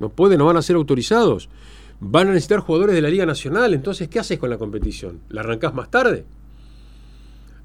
No 0.00 0.08
pueden, 0.08 0.38
no 0.38 0.46
van 0.46 0.56
a 0.56 0.62
ser 0.62 0.74
autorizados. 0.74 1.48
Van 2.00 2.26
a 2.28 2.32
necesitar 2.32 2.58
jugadores 2.58 2.96
de 2.96 3.02
la 3.02 3.10
Liga 3.10 3.26
Nacional. 3.26 3.74
Entonces, 3.74 4.08
¿qué 4.08 4.18
haces 4.18 4.38
con 4.40 4.50
la 4.50 4.58
competición? 4.58 5.20
¿La 5.28 5.42
arrancás 5.42 5.72
más 5.72 5.88
tarde? 5.88 6.24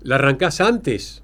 ¿La 0.04 0.15
arrancás 0.15 0.62
antes? 0.62 1.24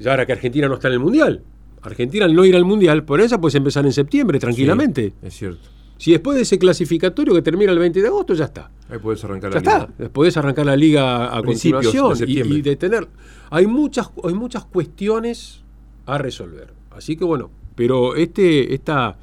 Ya 0.00 0.10
ahora 0.12 0.26
que 0.26 0.32
Argentina 0.32 0.68
no 0.68 0.74
está 0.74 0.88
en 0.88 0.94
el 0.94 1.00
Mundial. 1.00 1.42
Argentina 1.82 2.24
al 2.24 2.34
no 2.34 2.44
ir 2.44 2.56
al 2.56 2.64
Mundial, 2.64 3.04
por 3.04 3.20
esa 3.20 3.40
puedes 3.40 3.54
empezar 3.54 3.84
en 3.86 3.92
septiembre, 3.92 4.38
tranquilamente. 4.38 5.10
Sí, 5.20 5.26
es 5.26 5.34
cierto. 5.34 5.68
Si 5.96 6.12
después 6.12 6.36
de 6.36 6.42
ese 6.42 6.58
clasificatorio 6.58 7.34
que 7.34 7.42
termina 7.42 7.72
el 7.72 7.78
20 7.78 8.00
de 8.00 8.06
agosto, 8.06 8.34
ya 8.34 8.44
está. 8.46 8.70
Ahí 8.88 8.98
podés 8.98 9.22
arrancar 9.24 9.50
Ya 9.52 9.60
la 9.60 9.70
está. 9.72 9.88
liga. 9.98 10.10
Podés 10.12 10.36
arrancar 10.36 10.66
la 10.66 10.76
liga 10.76 11.26
a 11.26 11.42
Principios 11.42 11.82
de 11.92 11.98
continuación 11.98 12.12
y, 12.12 12.16
septiembre. 12.34 12.58
y 12.58 12.62
detener. 12.62 13.08
Hay 13.50 13.66
muchas, 13.66 14.10
hay 14.22 14.34
muchas 14.34 14.64
cuestiones 14.64 15.62
a 16.06 16.18
resolver. 16.18 16.72
Así 16.92 17.16
que 17.16 17.24
bueno, 17.24 17.50
pero 17.74 18.14
este, 18.14 18.74
esta 18.74 19.16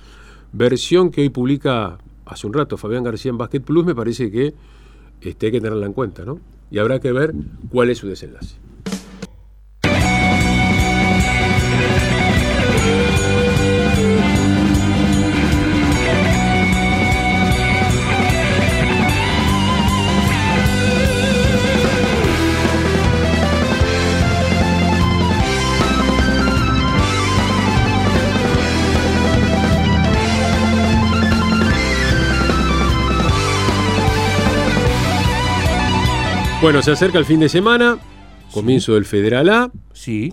versión 0.52 1.12
que 1.12 1.22
hoy 1.22 1.30
publica 1.30 1.98
hace 2.26 2.48
un 2.48 2.54
rato 2.54 2.78
Fabián 2.78 3.04
García 3.04 3.30
en 3.30 3.38
Basket 3.38 3.62
Plus 3.62 3.86
me 3.86 3.96
parece 3.96 4.30
que 4.32 4.54
este, 5.22 5.46
hay 5.48 5.52
que 5.54 5.62
tenerla 5.62 5.86
en 5.86 5.94
cuenta, 5.94 6.26
¿no? 6.26 6.40
Y 6.72 6.80
habrá 6.80 7.00
que 7.00 7.12
ver 7.12 7.34
cuál 7.70 7.90
es 7.90 8.00
su 8.00 8.08
desenlace. 8.08 8.56
Bueno, 36.65 36.82
se 36.82 36.89
acerca 36.89 37.19
el 37.19 37.25
fin 37.25 37.39
de 37.39 37.47
semana, 37.47 37.99
comienzo 38.51 38.95
del 38.95 39.06
Federal 39.06 39.49
A, 39.49 39.71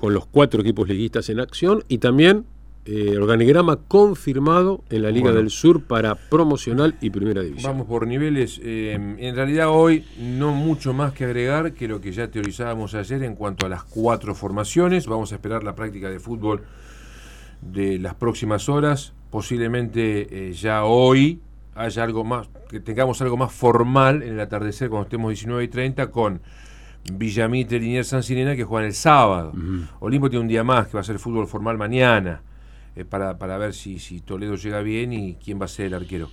con 0.00 0.14
los 0.14 0.24
cuatro 0.24 0.62
equipos 0.62 0.88
liguistas 0.88 1.28
en 1.28 1.40
acción 1.40 1.84
y 1.88 1.98
también 1.98 2.46
eh, 2.86 3.18
organigrama 3.18 3.76
confirmado 3.86 4.82
en 4.88 5.02
la 5.02 5.10
Liga 5.10 5.24
Bueno. 5.24 5.40
del 5.40 5.50
Sur 5.50 5.82
para 5.82 6.14
promocional 6.14 6.96
y 7.02 7.10
primera 7.10 7.42
división. 7.42 7.72
Vamos 7.72 7.86
por 7.86 8.06
niveles. 8.06 8.58
eh, 8.64 8.98
en 9.18 9.36
realidad 9.36 9.68
hoy 9.68 10.06
no 10.18 10.54
mucho 10.54 10.94
más 10.94 11.12
que 11.12 11.26
agregar 11.26 11.74
que 11.74 11.86
lo 11.86 12.00
que 12.00 12.12
ya 12.12 12.30
teorizábamos 12.30 12.94
ayer 12.94 13.22
en 13.24 13.34
cuanto 13.34 13.66
a 13.66 13.68
las 13.68 13.84
cuatro 13.84 14.34
formaciones. 14.34 15.06
Vamos 15.06 15.32
a 15.32 15.34
esperar 15.34 15.62
la 15.62 15.74
práctica 15.74 16.08
de 16.08 16.18
fútbol 16.18 16.62
de 17.60 17.98
las 17.98 18.14
próximas 18.14 18.70
horas. 18.70 19.12
Posiblemente 19.28 20.48
eh, 20.48 20.52
ya 20.54 20.84
hoy 20.84 21.40
haya 21.74 22.02
algo 22.02 22.24
más, 22.24 22.48
que 22.68 22.80
tengamos 22.80 23.20
algo 23.22 23.36
más 23.36 23.52
formal 23.52 24.22
en 24.22 24.34
el 24.34 24.40
atardecer 24.40 24.88
cuando 24.88 25.04
estemos 25.04 25.30
19 25.30 25.64
y 25.64 25.68
30 25.68 26.10
con 26.10 26.40
Villamite, 27.12 27.78
Liniers, 27.78 28.08
San 28.08 28.22
Sirena 28.22 28.54
que 28.54 28.64
juegan 28.64 28.86
el 28.86 28.94
sábado. 28.94 29.52
Olimpo 30.00 30.30
tiene 30.30 30.42
un 30.42 30.48
día 30.48 30.64
más 30.64 30.86
que 30.86 30.94
va 30.94 31.00
a 31.00 31.04
ser 31.04 31.18
fútbol 31.18 31.46
formal 31.46 31.78
mañana 31.78 32.42
eh, 32.94 33.04
para, 33.04 33.38
para 33.38 33.58
ver 33.58 33.74
si, 33.74 33.98
si 33.98 34.20
Toledo 34.20 34.54
llega 34.56 34.80
bien 34.82 35.12
y 35.12 35.34
quién 35.34 35.60
va 35.60 35.64
a 35.64 35.68
ser 35.68 35.86
el 35.86 35.94
arquero. 35.94 36.28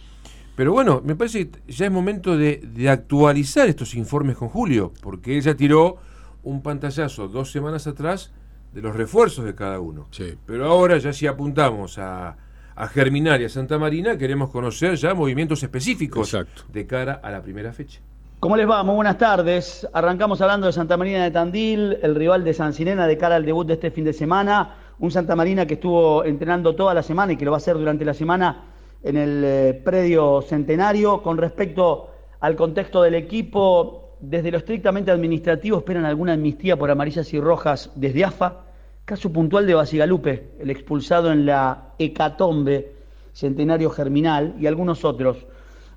Pero 0.56 0.73
bueno, 0.73 1.02
me 1.04 1.15
parece 1.15 1.49
que 1.49 1.71
ya 1.71 1.86
es 1.86 1.91
momento 1.91 2.38
de, 2.38 2.58
de 2.58 2.89
actualizar 2.89 3.69
estos 3.69 3.95
informes 3.95 4.36
con 4.36 4.49
Julio, 4.49 4.91
porque 5.02 5.38
él 5.38 5.41
ya 5.41 5.56
tiró 5.56 5.97
un 6.43 6.62
pantallazo 6.62 7.30
dos 7.30 7.52
semanas 7.52 7.88
atrás 7.88 8.34
de 8.73 8.82
los 8.82 8.95
refuerzos 8.95 9.45
de 9.45 9.56
cada 9.56 9.80
uno. 9.80 10.08
Pero 10.45 10.65
ahora 10.65 10.97
ya 10.97 11.13
si 11.13 11.28
apuntamos 11.28 11.97
a, 11.97 12.38
a 12.79 12.87
Germinar 12.87 13.41
y 13.41 13.43
a 13.43 13.49
Santa 13.49 13.77
Marina, 13.77 14.17
queremos 14.17 14.49
conocer 14.51 14.95
ya 14.95 15.13
movimientos 15.13 15.61
específicos 15.61 16.35
de 16.71 16.87
cara 16.87 17.19
a 17.21 17.29
la 17.29 17.41
primera 17.41 17.73
fecha. 17.73 17.99
¿Cómo 18.39 18.55
les 18.55 18.69
va? 18.69 18.81
Muy 18.83 18.95
buenas 18.95 19.17
tardes. 19.17 19.85
Arrancamos 19.91 20.39
hablando 20.39 20.67
de 20.67 20.71
Santa 20.71 20.95
Marina 20.95 21.25
de 21.25 21.31
Tandil, 21.31 21.97
el 22.01 22.15
rival 22.15 22.45
de 22.45 22.53
San 22.53 22.71
Sirena 22.71 23.05
de 23.05 23.17
cara 23.17 23.35
al 23.35 23.43
debut 23.43 23.67
de 23.67 23.73
este 23.73 23.91
fin 23.91 24.05
de 24.05 24.13
semana. 24.13 24.77
Un 24.99 25.11
Santa 25.11 25.35
Marina 25.35 25.65
que 25.65 25.73
estuvo 25.73 26.23
entrenando 26.23 26.73
toda 26.73 26.93
la 26.93 27.03
semana 27.03 27.33
y 27.33 27.35
que 27.35 27.43
lo 27.43 27.51
va 27.51 27.57
a 27.57 27.59
hacer 27.59 27.77
durante 27.77 28.05
la 28.05 28.13
semana 28.13 28.63
en 29.03 29.17
el 29.17 29.43
eh, 29.43 29.81
predio 29.83 30.41
centenario. 30.41 31.21
Con 31.21 31.37
respecto 31.37 32.11
al 32.39 32.55
contexto 32.55 33.01
del 33.01 33.15
equipo, 33.15 34.15
desde 34.21 34.51
lo 34.51 34.57
estrictamente 34.57 35.11
administrativo 35.11 35.79
esperan 35.79 36.05
alguna 36.05 36.31
amnistía 36.31 36.77
por 36.79 36.89
amarillas 36.89 37.33
y 37.33 37.41
rojas 37.41 37.91
desde 37.95 38.23
AFA. 38.23 38.68
Caso 39.10 39.34
puntual 39.34 39.65
de 39.65 39.74
Basigalupe, 39.74 40.52
el 40.60 40.69
expulsado 40.69 41.32
en 41.32 41.48
la 41.48 41.95
hecatombe 41.98 42.91
centenario 43.34 43.89
germinal 43.89 44.54
y 44.60 44.67
algunos 44.67 45.04
otros. 45.04 45.48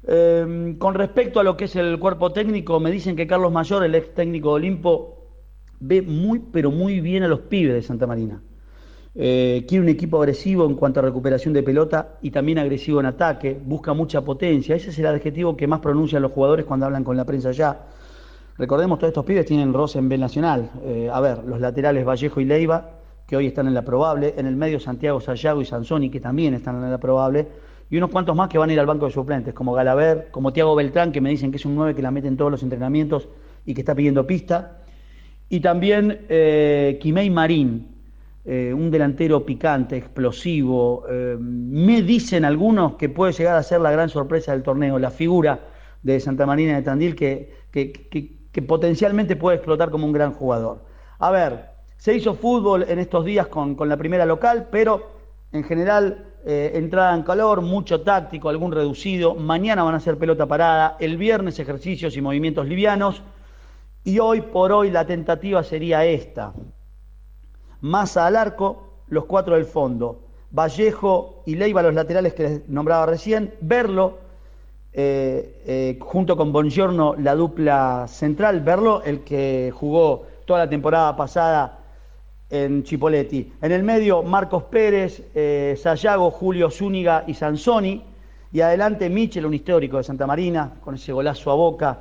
Eh, 0.06 0.74
con 0.78 0.94
respecto 0.94 1.38
a 1.38 1.42
lo 1.42 1.54
que 1.54 1.66
es 1.66 1.76
el 1.76 1.98
cuerpo 1.98 2.32
técnico, 2.32 2.80
me 2.80 2.90
dicen 2.90 3.14
que 3.14 3.26
Carlos 3.26 3.52
Mayor, 3.52 3.84
el 3.84 3.94
ex 3.96 4.14
técnico 4.14 4.48
de 4.48 4.54
Olimpo, 4.54 5.26
ve 5.78 6.00
muy, 6.00 6.38
pero 6.38 6.70
muy 6.70 7.00
bien 7.00 7.22
a 7.22 7.28
los 7.28 7.40
pibes 7.40 7.74
de 7.74 7.82
Santa 7.82 8.06
Marina. 8.06 8.40
Eh, 9.14 9.66
quiere 9.68 9.82
un 9.82 9.90
equipo 9.90 10.16
agresivo 10.16 10.64
en 10.64 10.74
cuanto 10.74 11.00
a 11.00 11.02
recuperación 11.02 11.52
de 11.52 11.62
pelota 11.62 12.16
y 12.22 12.30
también 12.30 12.60
agresivo 12.60 12.98
en 13.00 13.04
ataque, 13.04 13.60
busca 13.62 13.92
mucha 13.92 14.22
potencia. 14.22 14.74
Ese 14.74 14.88
es 14.88 14.98
el 14.98 15.06
adjetivo 15.06 15.54
que 15.54 15.66
más 15.66 15.80
pronuncian 15.80 16.22
los 16.22 16.32
jugadores 16.32 16.64
cuando 16.64 16.86
hablan 16.86 17.04
con 17.04 17.18
la 17.18 17.26
prensa 17.26 17.50
ya. 17.50 17.78
Recordemos, 18.56 18.98
todos 18.98 19.10
estos 19.10 19.26
pibes 19.26 19.44
tienen 19.44 19.74
roce 19.74 19.98
en 19.98 20.08
B 20.08 20.16
Nacional. 20.16 20.70
Eh, 20.82 21.10
a 21.12 21.20
ver, 21.20 21.44
los 21.44 21.60
laterales 21.60 22.06
Vallejo 22.06 22.40
y 22.40 22.46
Leiva, 22.46 23.01
que 23.32 23.36
hoy 23.38 23.46
están 23.46 23.66
en 23.66 23.72
la 23.72 23.80
probable. 23.82 24.34
En 24.36 24.44
el 24.44 24.56
medio 24.56 24.78
Santiago 24.78 25.18
Sayago 25.18 25.62
y 25.62 25.64
Sansoni, 25.64 26.10
que 26.10 26.20
también 26.20 26.52
están 26.52 26.76
en 26.84 26.90
la 26.90 26.98
probable. 26.98 27.48
Y 27.88 27.96
unos 27.96 28.10
cuantos 28.10 28.36
más 28.36 28.50
que 28.50 28.58
van 28.58 28.68
a 28.68 28.74
ir 28.74 28.78
al 28.78 28.84
banco 28.84 29.06
de 29.06 29.10
suplentes, 29.10 29.54
como 29.54 29.72
Galaver, 29.72 30.28
como 30.30 30.52
Tiago 30.52 30.74
Beltrán, 30.74 31.12
que 31.12 31.22
me 31.22 31.30
dicen 31.30 31.50
que 31.50 31.56
es 31.56 31.64
un 31.64 31.74
9 31.74 31.94
que 31.94 32.02
la 32.02 32.10
mete 32.10 32.28
en 32.28 32.36
todos 32.36 32.50
los 32.50 32.62
entrenamientos 32.62 33.30
y 33.64 33.72
que 33.72 33.80
está 33.80 33.94
pidiendo 33.94 34.26
pista. 34.26 34.80
Y 35.48 35.60
también 35.60 36.26
eh, 36.28 36.98
Quimei 37.00 37.30
Marín, 37.30 37.88
eh, 38.44 38.74
un 38.76 38.90
delantero 38.90 39.46
picante, 39.46 39.96
explosivo. 39.96 41.04
eh, 41.08 41.34
me 41.40 42.02
dicen 42.02 42.44
algunos 42.44 42.96
que 42.96 43.08
puede 43.08 43.32
llegar 43.32 43.56
a 43.56 43.62
ser 43.62 43.80
la 43.80 43.92
gran 43.92 44.10
sorpresa 44.10 44.52
del 44.52 44.62
torneo, 44.62 44.98
la 44.98 45.10
figura 45.10 45.58
de 46.02 46.20
Santa 46.20 46.44
Marina 46.44 46.76
de 46.76 46.82
Tandil 46.82 47.14
que, 47.16 47.50
que- 47.70 47.92
que- 47.92 48.42
que 48.52 48.60
potencialmente 48.60 49.36
puede 49.36 49.56
explotar 49.56 49.88
como 49.90 50.04
un 50.04 50.12
gran 50.12 50.34
jugador. 50.34 50.84
A 51.18 51.30
ver, 51.30 51.71
se 52.02 52.12
hizo 52.16 52.34
fútbol 52.34 52.84
en 52.88 52.98
estos 52.98 53.24
días 53.24 53.46
con, 53.46 53.76
con 53.76 53.88
la 53.88 53.96
primera 53.96 54.26
local, 54.26 54.66
pero 54.72 55.08
en 55.52 55.62
general 55.62 56.32
eh, 56.44 56.72
entrada 56.74 57.14
en 57.14 57.22
calor, 57.22 57.60
mucho 57.60 58.00
táctico, 58.00 58.48
algún 58.48 58.72
reducido. 58.72 59.36
Mañana 59.36 59.84
van 59.84 59.94
a 59.94 59.98
hacer 59.98 60.18
pelota 60.18 60.46
parada, 60.46 60.96
el 60.98 61.16
viernes 61.16 61.60
ejercicios 61.60 62.16
y 62.16 62.20
movimientos 62.20 62.66
livianos. 62.66 63.22
Y 64.02 64.18
hoy 64.18 64.40
por 64.40 64.72
hoy 64.72 64.90
la 64.90 65.06
tentativa 65.06 65.62
sería 65.62 66.04
esta. 66.04 66.52
Massa 67.82 68.26
al 68.26 68.34
arco, 68.34 68.82
los 69.06 69.26
cuatro 69.26 69.54
del 69.54 69.66
fondo. 69.66 70.22
Vallejo 70.50 71.44
y 71.46 71.54
Leiva 71.54 71.82
los 71.82 71.94
laterales 71.94 72.34
que 72.34 72.42
les 72.42 72.68
nombraba 72.68 73.06
recién. 73.06 73.54
Verlo, 73.60 74.18
eh, 74.92 75.62
eh, 75.66 75.98
junto 76.00 76.36
con 76.36 76.52
Bongiorno, 76.52 77.14
la 77.16 77.36
dupla 77.36 78.06
central. 78.08 78.60
Verlo, 78.60 79.04
el 79.04 79.20
que 79.20 79.72
jugó 79.72 80.26
toda 80.46 80.64
la 80.64 80.68
temporada 80.68 81.14
pasada 81.14 81.78
en 82.52 82.84
Chipoletti. 82.84 83.50
En 83.62 83.72
el 83.72 83.82
medio, 83.82 84.22
Marcos 84.22 84.64
Pérez, 84.64 85.22
eh, 85.34 85.74
Sayago, 85.80 86.30
Julio 86.30 86.70
Zúñiga 86.70 87.24
y 87.26 87.32
Sansoni. 87.32 88.04
Y 88.52 88.60
adelante, 88.60 89.08
Michel, 89.08 89.46
un 89.46 89.54
histórico 89.54 89.96
de 89.96 90.04
Santa 90.04 90.26
Marina, 90.26 90.74
con 90.84 90.94
ese 90.94 91.12
golazo 91.12 91.50
a 91.50 91.54
boca, 91.54 92.00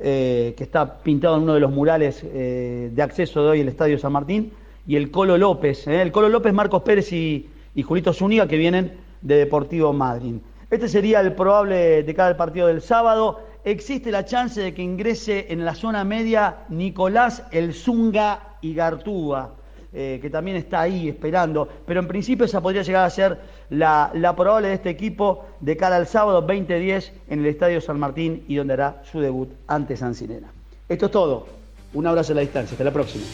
eh, 0.00 0.52
que 0.56 0.64
está 0.64 0.98
pintado 0.98 1.36
en 1.36 1.44
uno 1.44 1.54
de 1.54 1.60
los 1.60 1.70
murales 1.70 2.22
eh, 2.24 2.90
de 2.92 3.02
acceso 3.02 3.44
de 3.44 3.50
hoy 3.50 3.60
el 3.60 3.68
Estadio 3.68 3.96
San 3.96 4.12
Martín. 4.12 4.52
Y 4.84 4.96
el 4.96 5.12
Colo 5.12 5.38
López, 5.38 5.86
el 5.86 6.10
Colo 6.10 6.28
López, 6.28 6.52
Marcos 6.52 6.82
Pérez 6.82 7.12
y, 7.12 7.48
y 7.76 7.82
Julito 7.82 8.12
Zúñiga, 8.12 8.48
que 8.48 8.58
vienen 8.58 8.98
de 9.22 9.36
Deportivo 9.36 9.92
Madrid. 9.92 10.34
Este 10.70 10.88
sería 10.88 11.20
el 11.20 11.34
probable 11.34 12.02
de 12.02 12.14
cada 12.14 12.36
partido 12.36 12.66
del 12.66 12.82
sábado. 12.82 13.42
Existe 13.64 14.10
la 14.10 14.24
chance 14.24 14.60
de 14.60 14.74
que 14.74 14.82
ingrese 14.82 15.46
en 15.50 15.64
la 15.64 15.76
zona 15.76 16.02
media 16.02 16.64
Nicolás 16.68 17.44
El 17.52 17.72
Zunga 17.72 18.56
y 18.60 18.74
Gartúa. 18.74 19.54
Eh, 19.94 20.18
que 20.20 20.28
también 20.28 20.56
está 20.56 20.80
ahí 20.80 21.08
esperando. 21.08 21.68
Pero 21.86 22.00
en 22.00 22.08
principio 22.08 22.44
esa 22.44 22.60
podría 22.60 22.82
llegar 22.82 23.04
a 23.04 23.10
ser 23.10 23.38
la, 23.70 24.10
la 24.14 24.34
probable 24.34 24.68
de 24.68 24.74
este 24.74 24.90
equipo 24.90 25.46
de 25.60 25.76
cara 25.76 25.96
al 25.96 26.06
sábado 26.06 26.40
2010 26.42 27.12
en 27.28 27.38
el 27.40 27.46
Estadio 27.46 27.80
San 27.80 28.00
Martín 28.00 28.44
y 28.48 28.56
donde 28.56 28.74
hará 28.74 29.02
su 29.10 29.20
debut 29.20 29.50
ante 29.66 29.96
San 29.96 30.14
Sinena. 30.14 30.52
Esto 30.88 31.06
es 31.06 31.12
todo. 31.12 31.46
Un 31.94 32.06
abrazo 32.06 32.32
a 32.32 32.36
la 32.36 32.40
distancia. 32.40 32.74
Hasta 32.74 32.84
la 32.84 32.92
próxima. 32.92 33.24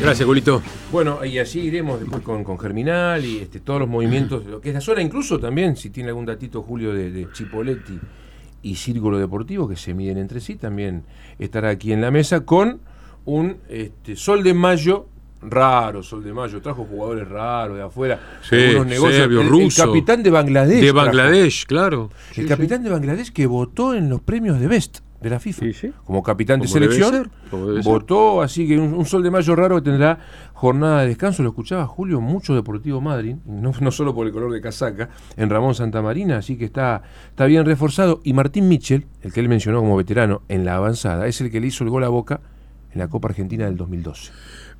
Gracias, 0.00 0.26
Julito. 0.26 0.62
Bueno, 0.90 1.24
y 1.24 1.38
así 1.38 1.60
iremos 1.60 2.00
después 2.00 2.22
con, 2.22 2.42
con 2.42 2.58
Germinal 2.58 3.24
y 3.24 3.38
este, 3.38 3.60
todos 3.60 3.80
los 3.80 3.88
movimientos 3.88 4.44
de 4.44 4.50
lo 4.50 4.60
que 4.60 4.70
es 4.70 4.74
la 4.74 4.80
zona, 4.80 5.02
incluso 5.02 5.38
también, 5.38 5.76
si 5.76 5.90
tiene 5.90 6.08
algún 6.08 6.24
datito 6.24 6.62
Julio 6.62 6.94
de, 6.94 7.10
de 7.10 7.30
Chipoletti 7.30 7.98
y 8.62 8.74
Círculo 8.76 9.18
Deportivo, 9.18 9.68
que 9.68 9.76
se 9.76 9.92
miden 9.92 10.16
entre 10.16 10.40
sí, 10.40 10.56
también 10.56 11.04
estará 11.38 11.68
aquí 11.68 11.92
en 11.92 12.00
la 12.00 12.10
mesa 12.10 12.46
con 12.46 12.80
un 13.26 13.58
este, 13.68 14.16
Sol 14.16 14.42
de 14.42 14.54
Mayo 14.54 15.06
raro, 15.42 16.02
Sol 16.02 16.22
de 16.22 16.32
Mayo, 16.32 16.60
trajo 16.60 16.84
jugadores 16.84 17.28
raros 17.28 17.76
de 17.76 17.82
afuera, 17.82 18.18
Sí, 18.42 18.56
algunos 18.56 18.86
negocios. 18.86 19.16
serbio, 19.16 19.40
el, 19.40 19.60
el 19.62 19.74
capitán 19.74 20.22
de 20.22 20.30
Bangladesh. 20.30 20.80
De 20.80 20.92
trajo. 20.92 21.06
Bangladesh, 21.06 21.66
claro. 21.66 22.10
El 22.36 22.42
Sí, 22.42 22.46
capitán 22.46 22.82
de 22.82 22.90
Bangladesh 22.90 23.32
que 23.32 23.46
votó 23.46 23.94
en 23.94 24.08
los 24.08 24.20
premios 24.20 24.60
de 24.60 24.68
Best 24.68 24.98
de 25.20 25.28
la 25.28 25.38
FIFA. 25.38 25.66
Como 26.04 26.22
capitán 26.22 26.60
de 26.60 26.66
selección. 26.68 27.10
ser, 27.12 27.30
votó, 27.84 28.40
así 28.40 28.66
que 28.66 28.78
un, 28.78 28.94
un 28.94 29.04
sol 29.04 29.22
de 29.22 29.30
mayo 29.30 29.54
raro 29.54 29.76
que 29.76 29.82
tendrá 29.82 30.18
jornada 30.54 31.02
de 31.02 31.08
descanso. 31.08 31.42
Lo 31.42 31.50
escuchaba 31.50 31.86
Julio, 31.86 32.22
mucho 32.22 32.54
Deportivo 32.54 33.02
Madrid, 33.02 33.36
no, 33.44 33.72
no 33.80 33.90
solo 33.90 34.14
por 34.14 34.26
el 34.26 34.32
color 34.32 34.50
de 34.50 34.62
casaca, 34.62 35.10
en 35.36 35.50
Ramón 35.50 35.74
Santamarina, 35.74 36.38
así 36.38 36.56
que 36.56 36.64
está, 36.64 37.02
está 37.28 37.44
bien 37.44 37.66
reforzado. 37.66 38.20
Y 38.24 38.32
Martín 38.32 38.66
Mitchell, 38.68 39.06
el 39.20 39.32
que 39.32 39.40
él 39.40 39.48
mencionó 39.50 39.80
como 39.80 39.94
veterano 39.96 40.40
en 40.48 40.64
la 40.64 40.76
avanzada, 40.76 41.26
es 41.26 41.38
el 41.42 41.50
que 41.50 41.60
le 41.60 41.66
hizo 41.66 41.84
el 41.84 41.90
gol 41.90 42.04
a 42.04 42.08
Boca 42.08 42.40
en 42.92 42.98
la 43.00 43.08
Copa 43.08 43.28
Argentina 43.28 43.66
del 43.66 43.76
2012. 43.76 44.32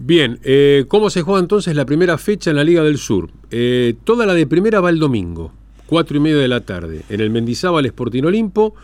Bien, 0.02 0.40
eh, 0.44 0.86
¿cómo 0.88 1.10
se 1.10 1.20
juega 1.20 1.40
entonces 1.40 1.76
la 1.76 1.84
primera 1.84 2.16
fecha 2.16 2.48
en 2.48 2.56
la 2.56 2.64
Liga 2.64 2.82
del 2.82 2.96
Sur? 2.96 3.30
Eh, 3.50 3.96
toda 4.02 4.24
la 4.24 4.32
de 4.32 4.46
primera 4.46 4.80
va 4.80 4.88
el 4.88 4.98
domingo, 4.98 5.52
cuatro 5.84 6.16
y 6.16 6.20
media 6.20 6.38
de 6.38 6.48
la 6.48 6.62
tarde, 6.62 7.02
en 7.10 7.20
el 7.20 7.28
Mendizábal 7.28 7.84
Sporting 7.84 8.22
Olimpo. 8.22 8.74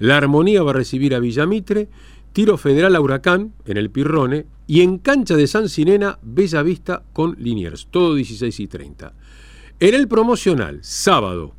La 0.00 0.18
Armonía 0.18 0.62
va 0.62 0.72
a 0.72 0.74
recibir 0.74 1.14
a 1.14 1.18
Villamitre, 1.18 1.88
Tiro 2.34 2.58
Federal 2.58 2.94
a 2.94 3.00
Huracán 3.00 3.54
en 3.64 3.78
el 3.78 3.88
Pirrone 3.88 4.44
y 4.66 4.82
en 4.82 4.98
cancha 4.98 5.34
de 5.34 5.46
San 5.46 5.70
Sinena, 5.70 6.18
Bella 6.20 6.62
Vista 6.62 7.02
con 7.14 7.36
Liniers, 7.38 7.88
todo 7.90 8.14
16 8.14 8.60
y 8.60 8.66
30. 8.66 9.14
En 9.80 9.94
el 9.94 10.08
promocional, 10.08 10.80
sábado, 10.82 11.54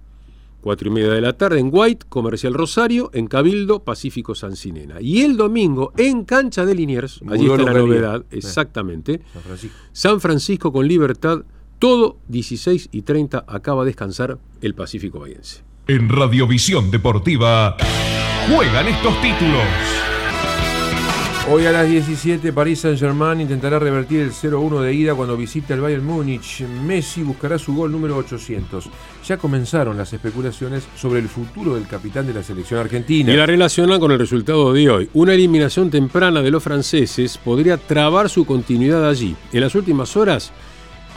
4 0.67 0.89
y 0.89 0.91
media 0.91 1.11
de 1.11 1.21
la 1.21 1.31
tarde 1.31 1.61
en 1.61 1.69
White, 1.71 2.07
Comercial 2.09 2.53
Rosario, 2.53 3.09
en 3.13 3.27
Cabildo, 3.27 3.85
Pacífico 3.85 4.35
San 4.35 4.57
Sinena. 4.57 4.99
Y 4.99 5.21
el 5.21 5.37
domingo 5.37 5.93
en 5.95 6.25
cancha 6.25 6.65
de 6.65 6.75
Liniers, 6.75 7.21
allí 7.29 7.49
está 7.49 7.63
la 7.63 7.71
novedad, 7.71 8.25
exactamente. 8.31 9.21
San 9.31 9.43
Francisco. 9.43 9.77
San 9.93 10.19
Francisco 10.19 10.73
con 10.73 10.85
Libertad, 10.85 11.43
todo 11.79 12.17
16 12.27 12.89
y 12.91 13.03
30 13.03 13.45
acaba 13.47 13.85
de 13.85 13.91
descansar 13.91 14.39
el 14.59 14.75
Pacífico 14.75 15.21
Bahiense. 15.21 15.61
En 15.87 16.09
Radiovisión 16.09 16.91
Deportiva 16.91 17.77
juegan 18.53 18.89
estos 18.89 19.21
títulos. 19.21 19.63
Hoy 21.49 21.65
a 21.65 21.71
las 21.71 21.87
17 21.87 22.51
París 22.51 22.81
Saint-Germain 22.81 23.39
intentará 23.39 23.79
revertir 23.79 24.19
el 24.19 24.33
0-1 24.33 24.81
de 24.81 24.93
ida 24.93 25.15
cuando 25.15 25.37
visite 25.37 25.71
al 25.71 25.79
Bayern 25.79 26.03
Múnich. 26.03 26.65
Messi 26.65 27.23
buscará 27.23 27.57
su 27.57 27.73
gol 27.73 27.89
número 27.89 28.17
800. 28.17 28.89
Ya 29.25 29.37
comenzaron 29.37 29.95
las 29.95 30.11
especulaciones 30.11 30.85
sobre 30.97 31.21
el 31.21 31.29
futuro 31.29 31.75
del 31.75 31.87
capitán 31.87 32.27
de 32.27 32.33
la 32.33 32.43
selección 32.43 32.81
argentina. 32.81 33.31
Y 33.31 33.37
la 33.37 33.45
relacionan 33.45 33.97
con 33.97 34.11
el 34.11 34.19
resultado 34.19 34.73
de 34.73 34.89
hoy. 34.89 35.09
Una 35.13 35.35
eliminación 35.35 35.89
temprana 35.89 36.41
de 36.41 36.51
los 36.51 36.61
franceses 36.61 37.37
podría 37.37 37.77
trabar 37.77 38.29
su 38.29 38.45
continuidad 38.45 39.07
allí. 39.07 39.33
En 39.53 39.61
las 39.61 39.73
últimas 39.73 40.17
horas, 40.17 40.51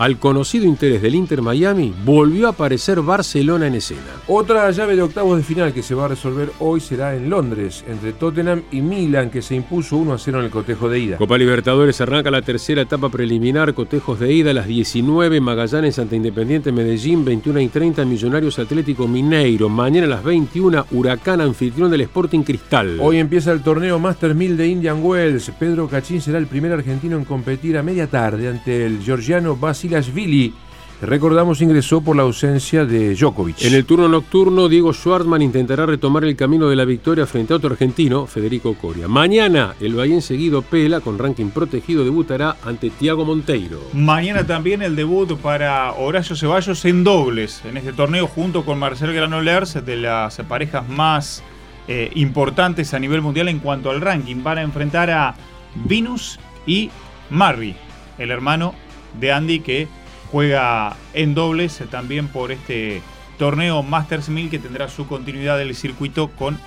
al 0.01 0.19
conocido 0.19 0.65
interés 0.65 1.03
del 1.03 1.15
Inter 1.15 1.43
Miami, 1.43 1.93
volvió 2.07 2.47
a 2.47 2.51
aparecer 2.51 3.03
Barcelona 3.03 3.67
en 3.67 3.75
escena. 3.75 4.01
Otra 4.29 4.71
llave 4.71 4.97
de 4.97 5.03
octavos 5.03 5.37
de 5.37 5.43
final 5.43 5.75
que 5.75 5.83
se 5.83 5.95
va 5.95 6.07
a 6.07 6.09
resolver 6.09 6.51
hoy 6.59 6.81
será 6.81 7.15
en 7.15 7.29
Londres, 7.29 7.85
entre 7.87 8.15
Tottenham 8.15 8.63
y 8.73 8.81
Milan, 8.81 9.29
que 9.29 9.43
se 9.43 9.55
impuso 9.57 9.99
1 9.99 10.15
a 10.15 10.19
0 10.19 10.39
en 10.39 10.45
el 10.47 10.51
cotejo 10.51 10.89
de 10.89 11.01
ida. 11.01 11.17
Copa 11.19 11.37
Libertadores 11.37 12.01
arranca 12.01 12.31
la 12.31 12.41
tercera 12.41 12.81
etapa 12.81 13.11
preliminar, 13.11 13.75
cotejos 13.75 14.19
de 14.19 14.33
ida 14.33 14.53
a 14.53 14.55
las 14.55 14.67
19, 14.67 15.39
Magallanes 15.43 15.99
ante 15.99 16.17
Independiente 16.17 16.73
Medellín, 16.73 17.23
21 17.23 17.61
y 17.61 17.69
30, 17.69 18.03
Millonarios 18.07 18.59
Atlético 18.59 19.07
Mineiro, 19.07 19.69
mañana 19.69 20.07
a 20.07 20.11
las 20.11 20.25
21, 20.25 20.87
Huracán 20.93 21.43
anfitrión 21.43 21.91
del 21.91 22.01
Sporting 22.01 22.41
Cristal. 22.41 22.97
Hoy 23.01 23.19
empieza 23.19 23.53
el 23.53 23.61
torneo 23.61 23.99
Master 23.99 24.35
1000 24.35 24.57
de 24.57 24.67
Indian 24.67 25.05
Wells. 25.05 25.53
Pedro 25.59 25.89
Cachín 25.89 26.23
será 26.23 26.39
el 26.39 26.47
primer 26.47 26.73
argentino 26.73 27.19
en 27.19 27.27
competir 27.27 27.77
a 27.77 27.83
media 27.83 28.07
tarde 28.07 28.49
ante 28.49 28.87
el 28.87 29.03
georgiano 29.03 29.57
Basilashvili. 29.91 30.55
Recordamos 31.03 31.63
ingresó 31.63 32.03
por 32.03 32.15
la 32.15 32.25
ausencia 32.25 32.85
de 32.85 33.15
Djokovic. 33.15 33.63
En 33.63 33.73
el 33.73 33.87
turno 33.87 34.07
nocturno, 34.07 34.69
Diego 34.69 34.93
Schwartzman 34.93 35.41
intentará 35.41 35.87
retomar 35.87 36.25
el 36.25 36.37
camino 36.37 36.69
de 36.69 36.77
la 36.77 36.85
victoria 36.85 37.27
frente 37.27 37.55
a 37.55 37.57
otro 37.57 37.71
argentino, 37.71 38.27
Federico 38.27 38.75
Coria. 38.75 39.09
Mañana, 39.09 39.75
el 39.81 39.95
Bahía 39.95 40.21
seguido 40.21 40.61
Pela, 40.61 41.01
con 41.01 41.19
ranking 41.19 41.49
protegido, 41.49 42.05
debutará 42.05 42.57
ante 42.67 42.91
Tiago 42.91 43.25
Monteiro. 43.25 43.81
Mañana 43.95 44.47
también 44.47 44.83
el 44.83 44.95
debut 44.95 45.39
para 45.39 45.91
Horacio 45.93 46.37
Ceballos 46.37 46.85
en 46.85 47.03
dobles 47.03 47.63
en 47.65 47.79
este 47.79 47.95
torneo 47.95 48.27
junto 48.27 48.67
con 48.67 48.79
Marcel 48.79 49.15
Granollers 49.15 49.83
de 49.85 49.97
las 49.97 50.37
parejas 50.49 50.87
más 50.87 51.43
eh, 51.89 52.11
importantes 52.15 52.93
a 52.93 52.99
nivel 52.99 53.23
mundial 53.23 53.49
en 53.49 53.61
cuanto 53.61 53.91
al 53.91 54.03
ranking. 54.03 54.43
Van 54.43 54.59
a 54.59 54.63
enfrentar 54.63 55.11
a 55.11 55.35
Venus 55.75 56.39
y 56.67 56.91
Marry, 57.31 57.75
el 58.19 58.31
hermano 58.31 58.75
de 59.19 59.33
Andy 59.33 59.61
que 59.61 59.89
juega 60.31 60.97
en 61.13 61.35
dobles 61.35 61.83
también 61.91 62.29
por 62.29 62.53
este 62.53 63.03
torneo 63.39 63.83
Masters 63.83 64.29
1000 64.29 64.51
que 64.51 64.59
tendrá 64.59 64.89
su 64.89 65.07
continuidad 65.07 65.59
del 65.59 65.75
circuito 65.75 66.29
con 66.29 66.59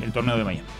el 0.00 0.12
torneo 0.12 0.36
de 0.36 0.44
Miami. 0.44 0.79